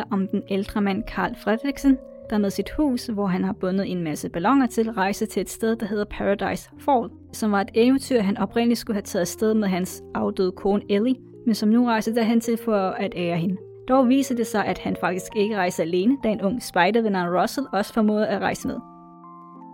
handler 0.00 0.16
om 0.16 0.28
den 0.28 0.42
ældre 0.48 0.80
mand 0.80 1.02
Karl 1.02 1.34
Frederiksen, 1.36 1.98
der 2.30 2.38
med 2.38 2.50
sit 2.50 2.70
hus, 2.70 3.06
hvor 3.06 3.26
han 3.26 3.44
har 3.44 3.52
bundet 3.52 3.90
en 3.90 4.02
masse 4.02 4.28
ballonger 4.28 4.66
til, 4.66 4.90
rejse 4.90 5.26
til 5.26 5.40
et 5.40 5.50
sted, 5.50 5.76
der 5.76 5.86
hedder 5.86 6.04
Paradise 6.04 6.70
Fall, 6.78 7.10
som 7.32 7.52
var 7.52 7.60
et 7.60 7.70
eventyr, 7.74 8.20
han 8.20 8.36
oprindeligt 8.36 8.80
skulle 8.80 8.94
have 8.94 9.02
taget 9.02 9.20
afsted 9.20 9.54
med 9.54 9.68
hans 9.68 10.02
afdøde 10.14 10.52
kone 10.52 10.82
Ellie, 10.88 11.16
men 11.46 11.54
som 11.54 11.68
nu 11.68 11.84
rejser 11.84 12.14
derhen 12.14 12.40
til 12.40 12.58
for 12.64 12.76
at 12.76 13.12
ære 13.16 13.36
hende. 13.36 13.56
Dog 13.88 14.08
viser 14.08 14.36
det 14.36 14.46
sig, 14.46 14.66
at 14.66 14.78
han 14.78 14.96
faktisk 15.00 15.36
ikke 15.36 15.56
rejser 15.56 15.82
alene, 15.82 16.16
da 16.24 16.28
en 16.28 16.42
ung 16.42 16.62
spider 16.62 17.02
ved 17.02 17.40
Russell 17.40 17.66
også 17.72 17.92
formåede 17.94 18.28
at 18.28 18.40
rejse 18.40 18.68
med. 18.68 18.76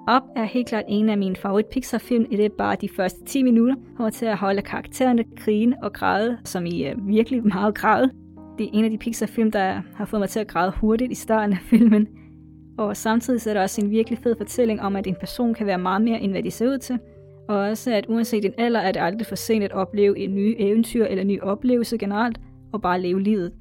Op 0.09 0.23
er 0.37 0.45
helt 0.45 0.68
klart 0.68 0.85
en 0.88 1.09
af 1.09 1.18
mine 1.18 1.37
favorit 1.37 1.66
Pixar-film, 1.66 2.26
i 2.30 2.37
det 2.37 2.52
bare 2.52 2.76
de 2.80 2.88
første 2.97 3.25
10 3.25 3.42
minutter 3.42 3.75
kommer 3.97 4.11
til 4.11 4.26
at 4.26 4.37
holde 4.37 4.62
karaktererne 4.62 5.25
grine 5.45 5.76
og 5.83 5.92
græde, 5.92 6.38
som 6.45 6.66
i 6.66 6.92
uh, 6.92 7.09
virkelig 7.09 7.47
meget 7.47 7.75
græde, 7.75 8.11
det 8.58 8.66
er 8.66 8.70
en 8.72 8.84
af 8.84 8.90
de 8.90 8.98
Pixar-film, 8.98 9.50
der 9.50 9.82
har 9.94 10.04
fået 10.04 10.20
mig 10.20 10.28
til 10.28 10.40
at 10.40 10.48
græde 10.48 10.72
hurtigt 10.80 11.12
i 11.12 11.14
starten 11.14 11.52
af 11.52 11.58
filmen. 11.58 12.08
Og 12.78 12.96
samtidig 12.96 13.40
så 13.40 13.50
er 13.50 13.54
der 13.54 13.62
også 13.62 13.80
en 13.84 13.90
virkelig 13.90 14.18
fed 14.18 14.36
fortælling 14.36 14.82
om, 14.82 14.96
at 14.96 15.06
en 15.06 15.16
person 15.20 15.54
kan 15.54 15.66
være 15.66 15.78
meget 15.78 16.02
mere, 16.02 16.20
end 16.20 16.32
hvad 16.32 16.42
de 16.42 16.50
ser 16.50 16.68
ud 16.68 16.78
til. 16.78 16.98
Og 17.48 17.56
også, 17.56 17.94
at 17.94 18.06
uanset 18.08 18.42
din 18.42 18.52
alder, 18.58 18.80
er 18.80 18.92
det 18.92 19.00
aldrig 19.00 19.26
for 19.26 19.36
sent 19.36 19.64
at 19.64 19.72
opleve 19.72 20.18
en 20.18 20.34
ny 20.34 20.56
eventyr 20.58 21.04
eller 21.04 21.22
en 21.22 21.28
ny 21.28 21.40
oplevelse 21.40 21.98
generelt, 21.98 22.40
og 22.72 22.82
bare 22.82 23.00
leve 23.00 23.22
livet. 23.22 23.52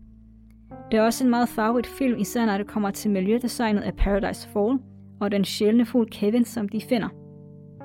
Det 0.92 0.98
er 0.98 1.04
også 1.04 1.24
en 1.24 1.30
meget 1.30 1.50
farvet 1.50 1.88
film, 1.88 2.20
især 2.20 2.46
når 2.46 2.58
det 2.58 2.68
kommer 2.68 2.92
til 2.92 3.12
miljødesignet 3.12 3.82
af 3.82 3.96
Paradise 3.96 4.50
Fall, 4.50 4.80
og 5.22 5.32
den 5.32 5.46
sjældne 5.46 5.86
fugl 5.86 6.10
Kevin, 6.12 6.46
som 6.46 6.70
de 6.70 6.82
finder. 6.82 7.08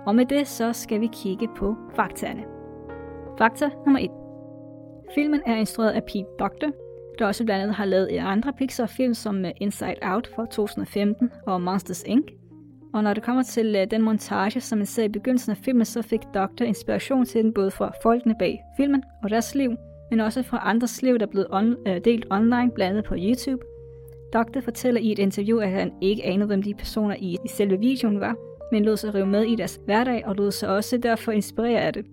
Og 0.06 0.14
med 0.14 0.26
det, 0.26 0.46
så 0.46 0.72
skal 0.72 1.00
vi 1.00 1.08
kigge 1.12 1.48
på 1.56 1.74
faktaerne. 1.96 2.42
Fakta 3.38 3.70
nummer 3.86 4.00
1. 4.00 4.10
Filmen 5.14 5.40
er 5.46 5.56
instrueret 5.56 5.90
af 5.90 6.04
Pete 6.04 6.26
Doctor, 6.38 6.70
der 7.20 7.26
også 7.26 7.44
blandt 7.44 7.62
andet 7.62 7.76
har 7.76 7.84
lavet 7.84 8.08
andre 8.18 8.52
Pixar-film 8.52 9.14
som 9.14 9.44
øh, 9.44 9.50
Inside 9.56 9.96
Out 10.02 10.30
fra 10.34 10.46
2015 10.46 11.30
og 11.46 11.62
Monsters 11.62 12.02
Inc. 12.06 12.26
Og 12.94 13.04
når 13.04 13.14
det 13.14 13.22
kommer 13.22 13.42
til 13.42 13.76
øh, 13.76 13.86
den 13.90 14.02
montage, 14.02 14.60
som 14.60 14.78
man 14.78 14.86
ser 14.86 15.04
i 15.04 15.08
begyndelsen 15.08 15.50
af 15.50 15.56
filmen, 15.56 15.84
så 15.84 16.02
fik 16.02 16.20
Doctor 16.34 16.64
inspiration 16.64 17.24
til 17.24 17.44
den 17.44 17.52
både 17.52 17.70
fra 17.70 17.92
folkene 18.02 18.34
bag 18.38 18.60
filmen 18.76 19.02
og 19.22 19.30
deres 19.30 19.54
liv, 19.54 19.76
men 20.10 20.20
også 20.20 20.42
fra 20.42 20.60
andres 20.64 21.02
liv, 21.02 21.18
der 21.18 21.26
er 21.26 21.30
blevet 21.30 21.46
on, 21.50 21.76
øh, 21.86 22.00
delt 22.04 22.26
online, 22.30 22.70
blandt 22.74 22.90
andet 22.90 23.04
på 23.04 23.14
YouTube. 23.18 23.64
Doctor 24.32 24.60
fortæller 24.60 25.00
i 25.00 25.12
et 25.12 25.18
interview, 25.18 25.58
at 25.58 25.70
han 25.70 25.92
ikke 26.00 26.24
anede, 26.24 26.46
hvem 26.46 26.62
de 26.62 26.74
personer 26.74 27.16
i, 27.18 27.36
i 27.44 27.48
selve 27.48 27.78
videoen 27.78 28.20
var, 28.20 28.36
men 28.72 28.84
lod 28.84 28.96
sig 28.96 29.14
rive 29.14 29.26
med 29.26 29.42
i 29.42 29.56
deres 29.56 29.80
hverdag 29.84 30.26
og 30.26 30.34
lod 30.34 30.50
sig 30.50 30.68
også 30.68 30.98
derfor 30.98 31.32
inspirere 31.32 31.80
af 31.80 31.92
det. 31.92 32.06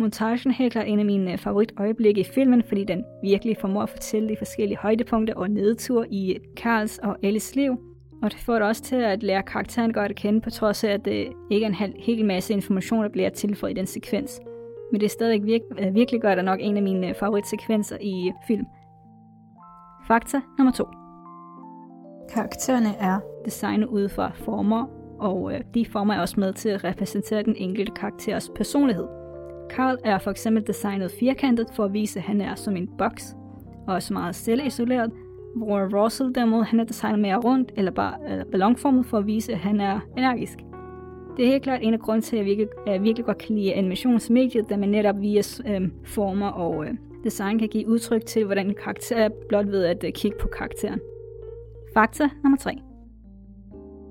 Montagen 0.00 0.50
helt 0.50 0.72
klart 0.72 0.88
en 0.88 0.98
af 0.98 1.04
mine 1.04 1.38
favoritøjeblikke 1.38 2.20
i 2.20 2.24
filmen, 2.24 2.62
fordi 2.62 2.84
den 2.84 3.04
virkelig 3.22 3.56
formår 3.60 3.82
at 3.82 3.88
fortælle 3.88 4.28
de 4.28 4.36
forskellige 4.36 4.78
højdepunkter 4.78 5.34
og 5.34 5.50
nedtur 5.50 6.06
i 6.10 6.38
Karls 6.56 6.98
og 6.98 7.16
Ellis 7.22 7.56
liv. 7.56 7.76
Og 8.22 8.32
det 8.32 8.40
får 8.40 8.54
det 8.54 8.62
også 8.62 8.82
til 8.82 8.96
at 8.96 9.22
lære 9.22 9.42
karakteren 9.42 9.92
godt 9.92 10.10
at 10.10 10.16
kende, 10.16 10.40
på 10.40 10.50
trods 10.50 10.84
af, 10.84 10.90
at 10.90 11.04
det 11.04 11.32
ikke 11.50 11.64
er 11.64 11.68
en 11.68 11.94
hel, 11.98 12.24
masse 12.24 12.52
information, 12.52 13.02
der 13.02 13.08
bliver 13.08 13.28
tilføjet 13.28 13.72
i 13.72 13.76
den 13.76 13.86
sekvens. 13.86 14.40
Men 14.92 15.00
det 15.00 15.06
er 15.06 15.10
stadig 15.10 15.44
virke, 15.44 15.64
virkelig 15.92 16.22
godt 16.22 16.38
og 16.38 16.44
nok 16.44 16.58
en 16.62 16.76
af 16.76 16.82
mine 16.82 17.14
favoritsekvenser 17.14 17.96
i 18.00 18.32
film. 18.46 18.66
Fakta 20.06 20.40
nummer 20.58 20.72
2. 20.72 20.84
Karaktererne 22.34 22.96
er 23.00 23.20
designet 23.44 23.86
ud 23.86 24.08
fra 24.08 24.30
former, 24.34 24.86
og 25.18 25.54
øh, 25.54 25.60
de 25.74 25.86
former 25.86 26.14
er 26.14 26.20
også 26.20 26.40
med 26.40 26.52
til 26.52 26.68
at 26.68 26.84
repræsentere 26.84 27.42
den 27.42 27.56
enkelte 27.56 27.92
karakters 27.92 28.50
personlighed. 28.56 29.19
Karl 29.70 29.98
er 30.04 30.18
for 30.18 30.30
eksempel 30.30 30.66
designet 30.66 31.10
firkantet 31.10 31.66
for 31.76 31.84
at 31.84 31.92
vise, 31.92 32.18
at 32.18 32.24
han 32.24 32.40
er 32.40 32.54
som 32.54 32.76
en 32.76 32.88
boks, 32.98 33.36
og 33.86 33.94
også 33.94 34.12
meget 34.12 34.34
selvisoleret, 34.34 35.10
hvor 35.56 36.02
Russell 36.02 36.34
derimod 36.34 36.64
han 36.64 36.80
er 36.80 36.84
designet 36.84 37.18
mere 37.18 37.36
rundt 37.36 37.72
eller 37.76 37.90
bare 37.90 38.14
eller 38.28 38.44
ballonformet 38.44 39.06
for 39.06 39.18
at 39.18 39.26
vise, 39.26 39.52
at 39.52 39.58
han 39.58 39.80
er 39.80 40.00
energisk. 40.16 40.58
Det 41.36 41.44
er 41.44 41.50
helt 41.50 41.62
klart 41.62 41.82
en 41.82 41.94
af 41.94 42.00
grunden 42.00 42.22
til, 42.22 42.36
at 42.36 42.38
jeg 42.38 42.46
virkelig, 42.46 42.68
jeg 42.86 43.02
virkelig 43.02 43.24
godt 43.26 43.38
kan 43.38 43.56
lide 43.56 43.74
animationsmediet, 43.74 44.70
da 44.70 44.76
man 44.76 44.88
netop 44.88 45.20
via 45.20 45.42
øh, 45.66 45.88
former 46.04 46.48
og 46.48 46.86
øh, 46.86 46.94
design 47.24 47.58
kan 47.58 47.68
give 47.68 47.88
udtryk 47.88 48.26
til, 48.26 48.44
hvordan 48.44 48.66
en 48.66 48.74
karakter 48.74 49.16
er, 49.16 49.28
blot 49.48 49.66
ved 49.66 49.84
at 49.84 50.04
øh, 50.04 50.12
kigge 50.12 50.38
på 50.40 50.48
karakteren. 50.48 51.00
Fakta 51.94 52.28
nummer 52.42 52.58
3. 52.58 52.70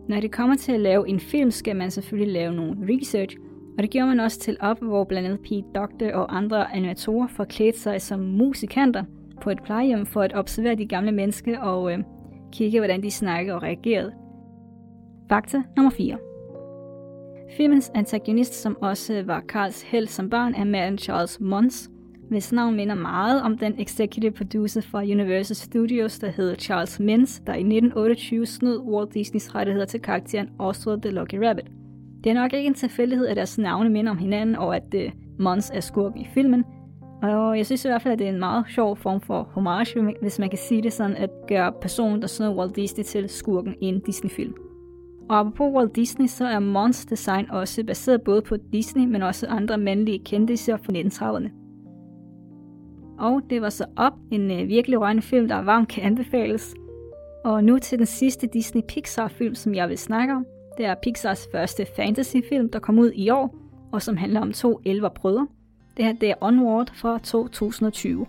Når 0.09 0.19
det 0.19 0.31
kommer 0.31 0.55
til 0.55 0.71
at 0.71 0.79
lave 0.79 1.09
en 1.09 1.19
film, 1.19 1.51
skal 1.51 1.75
man 1.75 1.91
selvfølgelig 1.91 2.33
lave 2.33 2.53
nogle 2.53 2.77
research, 2.93 3.37
og 3.79 3.83
det 3.83 3.91
gjorde 3.91 4.07
man 4.07 4.19
også 4.19 4.39
til 4.39 4.57
op, 4.59 4.79
hvor 4.81 5.03
blandt 5.03 5.27
andet 5.27 5.41
Pete 5.41 5.67
Doctor 5.75 6.11
og 6.11 6.37
andre 6.37 6.75
animatorer 6.75 7.27
forklædte 7.27 7.79
sig 7.79 8.01
som 8.01 8.19
musikanter 8.19 9.03
på 9.41 9.49
et 9.49 9.63
plejehjem 9.63 10.05
for 10.05 10.21
at 10.21 10.35
observere 10.35 10.75
de 10.75 10.85
gamle 10.85 11.11
mennesker 11.11 11.59
og 11.59 11.93
øh, 11.93 11.99
kigge, 12.51 12.79
hvordan 12.79 13.03
de 13.03 13.11
snakkede 13.11 13.55
og 13.55 13.63
reagerede. 13.63 14.13
Fakta 15.29 15.63
nummer 15.75 15.91
4. 15.91 16.17
Filmens 17.57 17.91
antagonist, 17.95 18.53
som 18.53 18.77
også 18.81 19.13
øh, 19.13 19.27
var 19.27 19.39
Karls 19.39 19.81
held 19.81 20.07
som 20.07 20.29
barn, 20.29 20.55
er 20.55 20.63
manden 20.63 20.97
Charles 20.97 21.39
Mons, 21.39 21.89
hvis 22.29 22.51
navn 22.51 22.75
minder 22.75 22.95
meget 22.95 23.41
om 23.41 23.57
den 23.57 23.81
executive 23.81 24.31
producer 24.31 24.81
fra 24.81 25.01
Universal 25.01 25.55
Studios, 25.55 26.19
der 26.19 26.29
hedder 26.29 26.55
Charles 26.55 26.99
Mintz, 26.99 27.39
der 27.47 27.53
i 27.53 27.59
1928 27.59 28.45
snød 28.45 28.79
Walt 28.79 29.13
Disneys 29.13 29.55
rettigheder 29.55 29.85
til 29.85 30.01
karakteren 30.01 30.49
Oswald 30.59 31.01
the 31.01 31.11
Lucky 31.11 31.35
Rabbit. 31.35 31.78
Det 32.23 32.29
er 32.29 32.33
nok 32.33 32.53
ikke 32.53 32.67
en 32.67 32.73
tilfældighed, 32.73 33.27
at 33.27 33.35
deres 33.35 33.57
navne 33.57 33.89
minder 33.89 34.11
om 34.11 34.17
hinanden, 34.17 34.55
og 34.55 34.75
at 34.75 34.95
uh, 34.95 35.11
Mons 35.39 35.71
er 35.73 35.79
skurk 35.79 36.13
i 36.15 36.27
filmen. 36.33 36.63
Og 37.21 37.57
jeg 37.57 37.65
synes 37.65 37.85
i 37.85 37.87
hvert 37.87 38.01
fald, 38.01 38.13
at 38.13 38.19
det 38.19 38.27
er 38.27 38.31
en 38.31 38.39
meget 38.39 38.65
sjov 38.69 38.97
form 38.97 39.21
for 39.21 39.49
homage, 39.51 40.15
hvis 40.21 40.39
man 40.39 40.49
kan 40.49 40.57
sige 40.57 40.83
det 40.83 40.93
sådan, 40.93 41.15
at 41.15 41.29
gøre 41.47 41.73
personen, 41.81 42.21
der 42.21 42.27
snød 42.27 42.49
Walt 42.49 42.75
Disney 42.75 43.03
til 43.03 43.29
skurken 43.29 43.75
i 43.81 43.85
en 43.85 43.99
Disney-film. 43.99 44.53
Og 45.29 45.39
apropos 45.39 45.73
Walt 45.73 45.95
Disney, 45.95 46.27
så 46.27 46.45
er 46.45 46.59
Mons 46.59 47.05
design 47.05 47.51
også 47.51 47.83
baseret 47.83 48.21
både 48.21 48.41
på 48.41 48.55
Disney, 48.73 49.05
men 49.05 49.23
også 49.23 49.47
andre 49.47 49.77
mandlige 49.77 50.19
kendtiser 50.19 50.77
fra 50.77 50.93
1930'erne. 50.93 51.49
Og 53.19 53.41
det 53.49 53.61
var 53.61 53.69
så 53.69 53.85
op, 53.95 54.13
en 54.31 54.51
øh, 54.51 54.67
virkelig 54.67 55.01
rørende 55.01 55.21
film, 55.21 55.47
der 55.47 55.61
varmt 55.61 55.89
kan 55.89 56.03
anbefales. 56.03 56.75
Og 57.45 57.63
nu 57.63 57.77
til 57.77 57.97
den 57.97 58.05
sidste 58.05 58.47
Disney 58.47 58.81
Pixar-film, 58.87 59.55
som 59.55 59.75
jeg 59.75 59.89
vil 59.89 59.97
snakke 59.97 60.33
om. 60.33 60.45
Det 60.79 60.87
er 60.87 60.95
Pixars 60.95 61.47
første 61.51 61.85
fantasyfilm, 61.95 62.69
der 62.69 62.79
kom 62.79 62.99
ud 62.99 63.11
i 63.15 63.29
år, 63.29 63.55
og 63.91 64.01
som 64.01 64.17
handler 64.17 64.41
om 64.41 64.53
to 64.53 64.81
elverbrødre. 64.85 65.47
Det 65.97 66.05
her 66.05 66.13
det 66.13 66.29
er 66.29 66.35
Onward 66.41 66.91
fra 66.95 67.17
2020. 67.17 68.25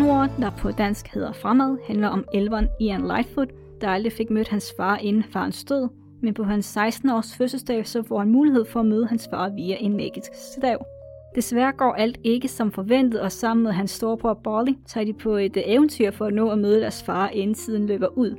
Onward, 0.00 0.30
der 0.40 0.50
på 0.50 0.70
dansk 0.70 1.14
hedder 1.14 1.32
Fremad, 1.32 1.76
handler 1.86 2.08
om 2.08 2.24
elveren 2.34 2.68
Ian 2.80 3.06
Lightfoot, 3.06 3.48
der 3.80 3.88
aldrig 3.88 4.12
fik 4.12 4.30
mødt 4.30 4.48
hans 4.48 4.72
far 4.76 4.96
inden 4.96 5.22
farens 5.22 5.64
død, 5.64 5.88
men 6.22 6.34
på 6.34 6.44
hans 6.44 6.66
16 6.66 7.10
års 7.10 7.36
fødselsdag 7.36 7.86
så 7.86 8.02
får 8.02 8.18
han 8.18 8.28
mulighed 8.28 8.64
for 8.64 8.80
at 8.80 8.86
møde 8.86 9.06
hans 9.06 9.28
far 9.30 9.48
via 9.48 9.76
en 9.80 9.96
magisk 9.96 10.30
stav. 10.34 10.86
Desværre 11.34 11.72
går 11.72 11.92
alt 11.92 12.18
ikke 12.24 12.48
som 12.48 12.72
forventet, 12.72 13.20
og 13.20 13.32
sammen 13.32 13.64
med 13.64 13.72
hans 13.72 13.90
storebror 13.90 14.34
Barley 14.34 14.72
tager 14.86 15.04
de 15.04 15.12
på 15.12 15.36
et 15.36 15.56
øh, 15.56 15.62
eventyr 15.66 16.10
for 16.10 16.26
at 16.26 16.34
nå 16.34 16.50
at 16.50 16.58
møde 16.58 16.80
deres 16.80 17.02
far, 17.02 17.28
inden 17.28 17.54
tiden 17.54 17.86
løber 17.86 18.08
ud. 18.18 18.36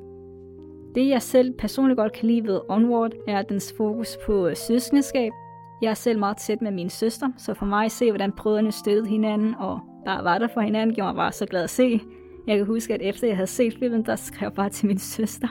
Det 0.96 1.10
jeg 1.10 1.22
selv 1.22 1.54
personligt 1.54 1.98
godt 1.98 2.14
kan 2.14 2.28
lide 2.28 2.48
ved 2.48 2.60
Onward, 2.70 3.12
er 3.28 3.42
dens 3.42 3.74
fokus 3.78 4.18
på 4.26 4.48
øh, 4.48 4.56
søskendeskab. 4.56 5.32
Jeg 5.82 5.90
er 5.90 5.94
selv 5.94 6.20
meget 6.20 6.38
tæt 6.38 6.62
med 6.62 6.72
min 6.72 6.90
søster, 6.90 7.30
så 7.38 7.54
for 7.54 7.66
mig 7.66 7.86
at 7.86 7.92
se, 7.92 8.12
hvordan 8.12 8.32
brødrene 8.32 8.72
støttede 8.72 9.08
hinanden 9.08 9.56
og 9.60 9.80
bare 10.06 10.24
var 10.24 10.38
der 10.38 10.48
for 10.54 10.62
hinanden, 10.62 10.96
gjorde 10.96 11.08
mig 11.08 11.16
bare 11.16 11.32
så 11.32 11.46
glad 11.46 11.64
at 11.64 11.70
se. 11.70 12.02
Jeg 12.48 12.58
kan 12.58 12.66
huske, 12.66 12.94
at 12.94 13.02
efter 13.02 13.28
jeg 13.28 13.36
havde 13.36 13.48
set 13.48 13.78
filmen, 13.80 14.06
der 14.06 14.16
skrev 14.16 14.46
jeg 14.46 14.54
bare 14.54 14.70
til 14.70 14.88
min 14.88 14.98
søster. 14.98 15.48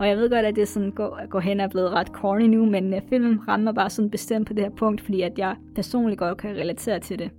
Og 0.00 0.08
jeg 0.08 0.16
ved 0.16 0.30
godt, 0.30 0.46
at 0.46 0.56
det 0.56 0.68
sådan 0.68 0.90
går, 0.90 1.28
går 1.28 1.40
hen 1.40 1.60
og 1.60 1.64
er 1.64 1.70
blevet 1.70 1.90
ret 1.90 2.06
corny 2.08 2.42
nu, 2.42 2.66
men 2.66 2.94
uh, 2.94 3.00
filmen 3.08 3.48
rammer 3.48 3.72
bare 3.72 3.90
sådan 3.90 4.10
bestemt 4.10 4.46
på 4.46 4.52
det 4.52 4.64
her 4.64 4.70
punkt, 4.70 5.00
fordi 5.00 5.22
at 5.22 5.38
jeg 5.38 5.56
personligt 5.74 6.18
godt 6.18 6.38
kan 6.38 6.50
relatere 6.50 7.00
til 7.00 7.18
det. 7.18 7.30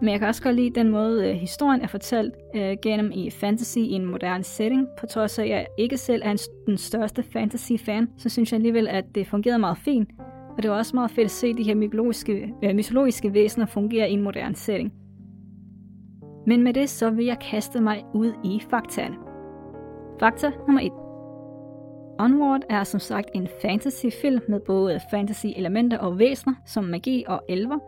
Men 0.00 0.08
jeg 0.08 0.18
kan 0.18 0.28
også 0.28 0.42
godt 0.42 0.56
lide 0.56 0.70
den 0.70 0.88
måde, 0.88 1.30
uh, 1.30 1.36
historien 1.36 1.80
er 1.80 1.86
fortalt 1.86 2.34
uh, 2.54 2.60
gennem 2.82 3.10
i 3.14 3.30
fantasy 3.30 3.78
i 3.78 3.92
en 3.92 4.04
moderne 4.04 4.44
setting. 4.44 4.86
På 5.00 5.06
trods 5.06 5.38
af, 5.38 5.42
at 5.42 5.50
jeg 5.50 5.66
ikke 5.78 5.96
selv 5.96 6.22
er 6.24 6.30
en, 6.30 6.38
den 6.66 6.78
største 6.78 7.22
fantasy-fan, 7.22 8.08
så 8.18 8.28
synes 8.28 8.52
jeg 8.52 8.58
alligevel, 8.58 8.88
at 8.88 9.04
det 9.14 9.26
fungerede 9.26 9.58
meget 9.58 9.78
fint. 9.78 10.08
Og 10.56 10.62
det 10.62 10.70
var 10.70 10.76
også 10.76 10.96
meget 10.96 11.10
fedt 11.10 11.24
at 11.24 11.30
se 11.30 11.54
de 11.54 11.62
her 11.62 11.74
mytologiske, 11.74 12.54
øh, 12.64 12.74
mytologiske 12.74 13.34
væsener 13.34 13.66
fungere 13.66 14.10
i 14.10 14.12
en 14.12 14.22
moderne 14.22 14.54
setting. 14.54 14.92
Men 16.46 16.62
med 16.62 16.74
det 16.74 16.90
så 16.90 17.10
vil 17.10 17.24
jeg 17.24 17.38
kaste 17.50 17.80
mig 17.80 18.04
ud 18.14 18.32
i 18.44 18.62
faktaerne. 18.70 19.16
Fakta 20.20 20.52
nummer 20.66 20.80
1. 20.80 20.92
Onward 22.18 22.60
er 22.70 22.84
som 22.84 23.00
sagt 23.00 23.30
en 23.34 23.48
fantasyfilm 23.62 24.40
med 24.48 24.60
både 24.60 25.00
fantasy-elementer 25.10 25.98
og 25.98 26.18
væsener, 26.18 26.54
som 26.64 26.84
magi 26.84 27.24
og 27.28 27.42
elver, 27.48 27.78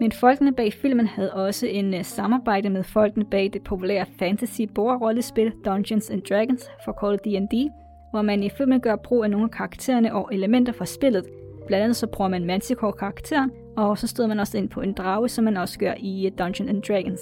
men 0.00 0.12
folkene 0.12 0.52
bag 0.52 0.72
filmen 0.72 1.06
havde 1.06 1.32
også 1.32 1.66
en 1.66 1.94
øh, 1.94 2.04
samarbejde 2.04 2.70
med 2.70 2.82
folkene 2.82 3.24
bag 3.24 3.50
det 3.52 3.62
populære 3.62 4.06
fantasy 4.18 4.60
bordrollespil 4.74 5.52
Dungeons 5.64 6.10
and 6.10 6.22
Dragons, 6.22 6.70
forkortet 6.84 7.24
D&D, 7.24 7.70
hvor 8.10 8.22
man 8.22 8.42
i 8.42 8.48
filmen 8.48 8.80
gør 8.80 8.96
brug 8.96 9.24
af 9.24 9.30
nogle 9.30 9.44
af 9.44 9.50
karaktererne 9.50 10.14
og 10.14 10.28
elementer 10.32 10.72
fra 10.72 10.84
spillet. 10.84 11.24
Blandt 11.66 11.82
andet 11.82 11.96
så 11.96 12.06
bruger 12.06 12.28
man 12.28 12.44
Manticore-karakteren, 12.44 13.50
og 13.76 13.98
så 13.98 14.06
stod 14.06 14.26
man 14.26 14.40
også 14.40 14.58
ind 14.58 14.68
på 14.68 14.80
en 14.80 14.92
drage, 14.92 15.28
som 15.28 15.44
man 15.44 15.56
også 15.56 15.78
gør 15.78 15.94
i 15.98 16.26
øh, 16.26 16.32
Dungeons 16.38 16.70
and 16.70 16.82
Dragons. 16.82 17.20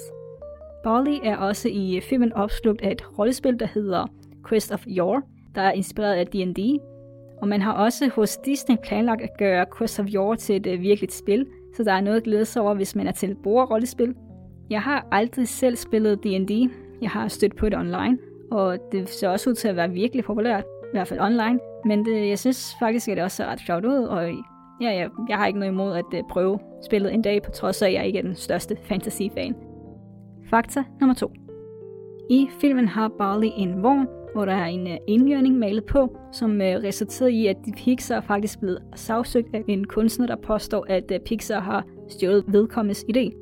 Barley 0.85 1.19
er 1.23 1.37
også 1.37 1.69
i 1.69 2.01
filmen 2.09 2.33
opslugt 2.33 2.83
af 2.83 2.91
et 2.91 3.19
rollespil, 3.19 3.61
der 3.61 3.67
hedder 3.67 4.07
Quest 4.49 4.73
of 4.73 4.85
Yore, 4.87 5.23
der 5.55 5.63
er 5.63 5.73
inspireret 5.73 6.15
af 6.15 6.27
D&D. 6.27 6.79
Og 7.43 7.49
man 7.49 7.63
har 7.63 7.73
også 7.73 8.11
hos 8.15 8.37
Disney 8.37 8.77
planlagt 8.83 9.23
at 9.23 9.37
gøre 9.39 9.67
Quest 9.79 10.01
of 10.01 10.07
Yore 10.15 10.37
til 10.37 10.57
et 10.57 10.67
øh, 10.67 10.81
virkeligt 10.81 11.13
spil, 11.13 11.47
så 11.77 11.85
der 11.85 11.93
er 11.93 12.01
noget 12.01 12.17
at 12.17 12.23
glæde 12.23 12.45
sig 12.45 12.63
over, 12.63 12.75
hvis 12.75 12.95
man 12.97 13.07
er 13.07 13.13
til 13.13 13.37
rollespil. 13.47 14.15
Jeg 14.71 14.83
har 14.83 15.07
aldrig 15.13 15.49
selv 15.49 15.77
spillet 15.77 16.19
D&D. 16.25 16.71
Jeg 17.03 17.11
har 17.11 17.29
stødt 17.29 17.57
på 17.57 17.69
det 17.69 17.79
online, 17.79 18.19
og 18.51 18.79
det 18.93 19.09
ser 19.09 19.29
også 19.29 19.51
ud 19.51 19.55
til 19.55 19.69
at 19.69 19.77
være 19.77 19.91
virkelig 19.91 20.25
populært, 20.25 20.65
i 20.65 20.93
hvert 20.93 21.09
fald 21.09 21.21
online. 21.21 21.59
Men 21.85 22.05
det, 22.05 22.29
jeg 22.29 22.39
synes 22.39 22.77
faktisk, 22.79 23.09
at 23.09 23.17
det 23.17 23.25
også 23.25 23.37
ser 23.37 23.47
ret 23.47 23.61
sjovt 23.67 23.85
ud, 23.85 24.05
og 24.05 24.29
ja, 24.81 24.91
jeg, 24.91 25.11
jeg 25.29 25.37
har 25.37 25.47
ikke 25.47 25.59
noget 25.59 25.73
imod 25.73 25.97
at 25.97 26.05
øh, 26.15 26.23
prøve 26.31 26.59
spillet 26.85 27.15
en 27.15 27.23
dag, 27.23 27.43
på 27.43 27.51
trods 27.51 27.83
af, 27.83 27.87
at 27.87 27.93
jeg 27.93 28.07
ikke 28.07 28.19
er 28.19 28.23
den 28.23 28.37
største 28.37 28.77
fantasy-fan. 28.85 29.72
Fakta 30.55 30.85
nummer 31.01 31.15
2. 31.15 31.33
I 32.31 32.49
filmen 32.61 32.89
har 32.89 33.09
Barley 33.09 33.49
en 33.57 33.83
vogn, 33.83 34.07
hvor 34.35 34.45
der 34.45 34.53
er 34.53 34.67
en 34.67 34.87
øh, 34.87 34.97
indgjørning 35.07 35.07
indjørning 35.07 35.59
malet 35.59 35.85
på, 35.85 36.19
som 36.33 36.51
resulterer 36.61 36.83
resulterede 36.83 37.33
i, 37.33 37.47
at 37.47 37.57
Pixar 37.77 38.21
faktisk 38.21 38.61
blev 38.61 38.77
sagsøgt 38.95 39.55
af 39.55 39.65
en 39.69 39.85
kunstner, 39.85 40.27
der 40.27 40.37
påstår, 40.37 40.87
at 40.89 41.13
øh, 41.13 41.21
Pixar 41.21 41.61
har 41.61 41.85
stjålet 42.09 42.45
vedkommendes 42.47 43.05
idé. 43.05 43.33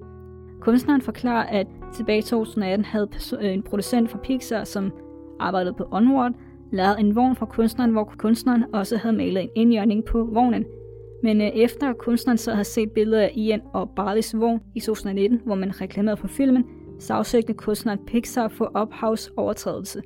Kunstneren 0.61 1.01
forklarer, 1.01 1.47
at 1.47 1.67
tilbage 1.95 2.19
i 2.19 2.23
2018 2.23 2.85
havde 2.85 3.09
en 3.41 3.63
producent 3.63 4.11
fra 4.11 4.19
Pixar, 4.19 4.65
som 4.65 4.93
arbejdede 5.41 5.75
på 5.75 5.85
Onward, 5.93 6.33
lavet 6.73 7.01
en 7.01 7.17
vogn 7.17 7.37
fra 7.37 7.47
kunstneren, 7.47 7.91
hvor 7.91 8.13
kunstneren 8.19 8.65
også 8.73 8.97
havde 8.97 9.17
malet 9.17 9.43
en 9.43 9.51
indjørning 9.55 10.05
på 10.05 10.25
vognen. 10.25 10.65
Men 11.23 11.41
øh, 11.41 11.47
efter 11.47 11.93
kunstneren 11.93 12.39
så 12.39 12.51
havde 12.51 12.65
set 12.65 12.91
billeder 12.91 13.23
af 13.23 13.33
Ian 13.37 13.63
og 13.73 13.91
Barleys 13.97 14.35
vogn 14.37 14.61
i 14.75 14.81
2019, 14.81 15.41
hvor 15.45 15.55
man 15.55 15.81
reklamerede 15.81 16.21
for 16.21 16.29
filmen, 16.29 16.65
sagsøgte 17.01 17.55
kunstneren 17.55 17.99
Pixar 18.07 18.49
for 18.49 18.71
ophavsovertrædelse. 18.75 20.03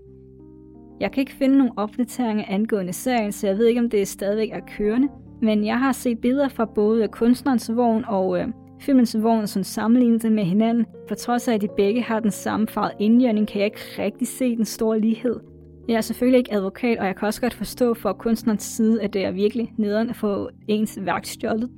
Jeg 1.01 1.13
kan 1.13 1.21
ikke 1.21 1.33
finde 1.33 1.59
nogen 1.59 1.73
opdateringer 1.77 2.45
angående 2.49 2.93
serien, 2.93 3.33
så 3.33 3.47
jeg 3.47 3.59
ved 3.59 3.67
ikke, 3.67 3.81
om 3.81 3.91
det 3.91 4.09
stadigvæk 4.09 4.51
er 4.53 4.61
kørende, 4.77 5.09
men 5.43 5.67
jeg 5.67 5.79
har 5.79 5.93
set 5.93 6.19
billeder 6.19 6.49
fra 6.49 6.65
både 6.65 7.09
kunstnerens 7.09 7.71
vogn 7.75 8.05
og 8.09 8.39
øh, 8.39 8.49
filmens 8.81 9.17
vogn, 9.23 9.47
som 9.47 9.63
sammenlignet 9.63 10.33
med 10.33 10.45
hinanden. 10.45 10.87
For 11.09 11.15
trods 11.15 11.49
af, 11.49 11.55
at 11.55 11.61
de 11.61 11.69
begge 11.77 12.03
har 12.03 12.21
den 12.21 12.31
samme 12.31 12.67
farvede 12.69 12.95
indjørning, 12.99 13.49
kan 13.49 13.59
jeg 13.59 13.67
ikke 13.67 14.03
rigtig 14.03 14.29
se 14.29 14.57
den 14.57 14.65
store 14.65 15.01
lighed. 15.01 15.41
Jeg 15.89 15.95
er 15.95 16.01
selvfølgelig 16.01 16.39
ikke 16.39 16.55
advokat, 16.55 16.99
og 16.99 17.07
jeg 17.07 17.17
kan 17.17 17.27
også 17.27 17.41
godt 17.41 17.55
forstå 17.55 17.95
fra 17.95 18.13
kunstnerens 18.13 18.63
side, 18.63 19.03
at 19.03 19.13
det 19.13 19.25
er 19.25 19.31
virkelig 19.31 19.73
nederen 19.77 20.11
at 20.11 20.17
få 20.17 20.51
ens 20.69 20.99
værk 21.03 21.25
stjålet. 21.25 21.71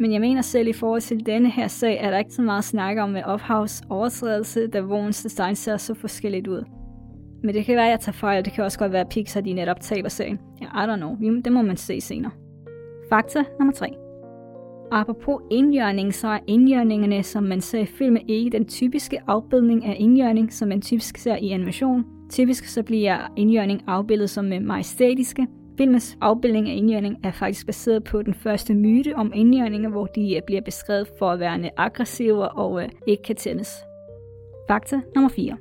Men 0.00 0.12
jeg 0.12 0.20
mener 0.20 0.42
selv 0.42 0.68
i 0.68 0.72
forhold 0.72 1.00
til 1.00 1.26
denne 1.26 1.50
her 1.50 1.68
sag, 1.68 1.98
er 2.00 2.10
der 2.10 2.18
ikke 2.18 2.32
så 2.32 2.42
meget 2.42 2.64
snak 2.64 2.98
om 2.98 3.10
med 3.10 3.22
ophavs 3.22 3.82
overtrædelse, 3.90 4.66
da 4.66 4.80
vognens 4.80 5.22
design 5.22 5.54
ser 5.54 5.76
så 5.76 5.94
forskelligt 5.94 6.46
ud. 6.46 6.64
Men 7.42 7.54
det 7.54 7.64
kan 7.64 7.76
være, 7.76 7.84
at 7.84 7.90
jeg 7.90 8.00
tager 8.00 8.16
fejl, 8.16 8.44
det 8.44 8.52
kan 8.52 8.64
også 8.64 8.78
godt 8.78 8.92
være, 8.92 9.00
at 9.00 9.08
Pixar 9.08 9.40
de 9.40 9.52
netop 9.52 9.80
taber 9.80 10.08
sagen. 10.08 10.38
Ja, 10.60 10.66
I 10.66 10.86
don't 10.86 10.96
know. 10.96 11.40
Det 11.44 11.52
må 11.52 11.62
man 11.62 11.76
se 11.76 12.00
senere. 12.00 12.30
Fakta 13.08 13.44
nummer 13.58 13.72
3. 13.72 13.86
Apropos 14.92 15.42
indjørning, 15.50 16.14
så 16.14 16.28
er 16.28 16.38
indjørningerne, 16.46 17.22
som 17.22 17.42
man 17.42 17.60
ser 17.60 17.80
i 17.80 17.86
filmen, 17.86 18.22
ikke 18.28 18.50
den 18.50 18.64
typiske 18.64 19.18
afbildning 19.26 19.84
af 19.84 19.96
indjørning, 19.98 20.52
som 20.52 20.68
man 20.68 20.80
typisk 20.80 21.18
ser 21.18 21.36
i 21.36 21.50
animation. 21.50 22.04
Typisk 22.30 22.64
så 22.64 22.82
bliver 22.82 23.32
indjørning 23.36 23.82
afbildet 23.86 24.30
som 24.30 24.44
majestætiske, 24.60 25.46
Filmens 25.80 26.18
afbildning 26.20 26.68
af 26.68 26.74
indjørning 26.74 27.18
er 27.24 27.30
faktisk 27.30 27.66
baseret 27.66 28.04
på 28.04 28.22
den 28.22 28.34
første 28.34 28.74
myte 28.74 29.16
om 29.16 29.32
indjørninger, 29.34 29.88
hvor 29.88 30.06
de 30.06 30.36
øh, 30.36 30.42
bliver 30.46 30.60
beskrevet 30.60 31.08
for 31.18 31.30
at 31.30 31.40
være 31.40 31.70
aggressive 31.76 32.48
og 32.48 32.82
øh, 32.82 32.88
ikke 33.06 33.22
kan 33.22 33.36
tændes. 33.36 33.74
Fakta 34.68 35.00
nummer 35.14 35.28
4. 35.28 35.56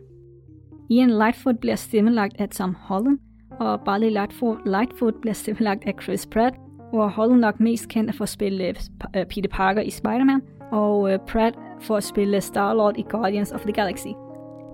Ian 0.90 1.10
Lightfoot 1.10 1.60
bliver 1.60 1.76
stemmelagt 1.76 2.42
af 2.42 2.50
Tom 2.50 2.76
Holland, 2.80 3.20
og 3.60 3.82
Barley 3.86 4.10
Lightfoot, 4.10 4.58
Lightfoot 4.66 5.14
bliver 5.22 5.34
stemmelagt 5.34 5.84
af 5.86 5.94
Chris 6.04 6.28
Pratt, 6.28 6.56
hvor 6.94 7.08
Holland 7.08 7.40
nok 7.40 7.60
mest 7.60 7.90
kendt 7.90 8.16
for 8.16 8.24
at 8.24 8.30
spille 8.30 8.68
øh, 8.68 9.26
Peter 9.26 9.50
Parker 9.52 9.82
i 9.82 9.90
Spider-Man, 9.90 10.42
og 10.72 11.22
Pratt 11.28 11.56
for 11.82 11.98
at 11.98 12.04
spille 12.04 12.42
Star-Lord 12.42 12.98
i 12.98 13.06
Guardians 13.10 13.52
of 13.52 13.62
the 13.62 13.72
Galaxy. 13.72 14.08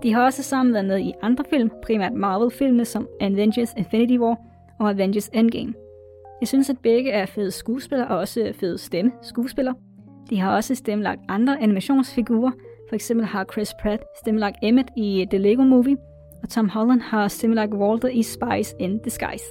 De 0.02 0.12
har 0.12 0.24
også 0.24 0.42
sammen 0.42 0.74
været 0.74 0.86
med 0.86 1.00
i 1.00 1.12
andre 1.22 1.44
film, 1.50 1.70
primært 1.82 2.12
Marvel-filmene 2.12 2.84
som 2.84 3.08
Avengers 3.20 3.74
Infinity 3.76 4.18
War 4.18 4.38
og 4.80 4.90
Avengers 4.90 5.28
Endgame. 5.28 5.74
Jeg 6.40 6.48
synes, 6.48 6.70
at 6.70 6.78
begge 6.82 7.10
er 7.10 7.26
fede 7.26 7.50
skuespillere 7.50 8.08
og 8.08 8.18
også 8.18 8.52
fede 8.54 8.78
stemme 8.78 9.12
skuespillere. 9.22 9.74
De 10.30 10.40
har 10.40 10.56
også 10.56 10.74
stemmelagt 10.74 11.20
andre 11.28 11.62
animationsfigurer. 11.62 12.50
For 12.88 12.94
eksempel 12.94 13.26
har 13.26 13.44
Chris 13.52 13.74
Pratt 13.82 14.02
stemmelagt 14.22 14.56
Emmett 14.62 14.88
i 14.96 15.26
The 15.30 15.38
Lego 15.38 15.62
Movie, 15.62 15.96
og 16.42 16.48
Tom 16.48 16.68
Holland 16.68 17.00
har 17.00 17.28
stemmelagt 17.28 17.74
Walter 17.74 18.08
i 18.08 18.22
Spice 18.22 18.76
in 18.80 18.98
Disguise. 18.98 19.44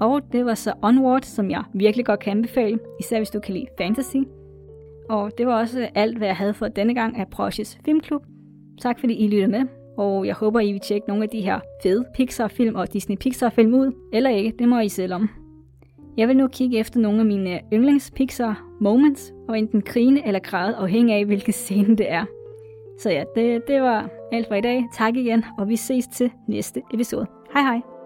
Og 0.00 0.22
det 0.32 0.44
var 0.44 0.54
så 0.54 0.72
Onward, 0.82 1.22
som 1.22 1.50
jeg 1.50 1.64
virkelig 1.74 2.06
godt 2.06 2.20
kan 2.20 2.30
anbefale, 2.30 2.78
især 3.00 3.18
hvis 3.18 3.30
du 3.30 3.40
kan 3.40 3.54
lide 3.54 3.66
fantasy. 3.78 4.16
Og 5.10 5.38
det 5.38 5.46
var 5.46 5.60
også 5.60 5.88
alt, 5.94 6.18
hvad 6.18 6.28
jeg 6.28 6.36
havde 6.36 6.54
for 6.54 6.68
denne 6.68 6.94
gang 6.94 7.18
af 7.18 7.28
Proshes 7.30 7.78
Filmklub. 7.84 8.22
Tak 8.80 9.00
fordi 9.00 9.14
I 9.14 9.28
lyttede 9.28 9.50
med, 9.50 9.64
og 9.98 10.26
jeg 10.26 10.34
håber, 10.34 10.60
I 10.60 10.72
vil 10.72 10.80
tjekke 10.80 11.08
nogle 11.08 11.22
af 11.22 11.28
de 11.28 11.40
her 11.40 11.60
fede 11.82 12.04
Pixar-film 12.14 12.74
og 12.74 12.92
Disney 12.92 13.16
Pixar-film 13.16 13.74
ud, 13.74 13.92
eller 14.12 14.30
ikke, 14.30 14.52
det 14.58 14.68
må 14.68 14.78
I 14.78 14.88
selv 14.88 15.14
om. 15.14 15.28
Jeg 16.16 16.28
vil 16.28 16.36
nu 16.36 16.48
kigge 16.48 16.78
efter 16.78 17.00
nogle 17.00 17.20
af 17.20 17.26
mine 17.26 17.60
yndlings 17.72 18.10
Pixar 18.10 18.64
moments, 18.80 19.32
og 19.48 19.58
enten 19.58 19.82
grine 19.82 20.26
eller 20.26 20.40
græde, 20.40 20.74
afhængig 20.74 21.14
af 21.14 21.24
hvilken 21.24 21.52
scene 21.52 21.96
det 21.96 22.12
er. 22.12 22.24
Så 22.98 23.10
ja, 23.10 23.24
det, 23.34 23.68
det 23.68 23.82
var 23.82 24.10
alt 24.32 24.48
for 24.48 24.54
i 24.54 24.60
dag. 24.60 24.84
Tak 24.94 25.16
igen, 25.16 25.44
og 25.58 25.68
vi 25.68 25.76
ses 25.76 26.06
til 26.06 26.30
næste 26.48 26.82
episode. 26.94 27.26
Hej 27.52 27.62
hej! 27.62 27.97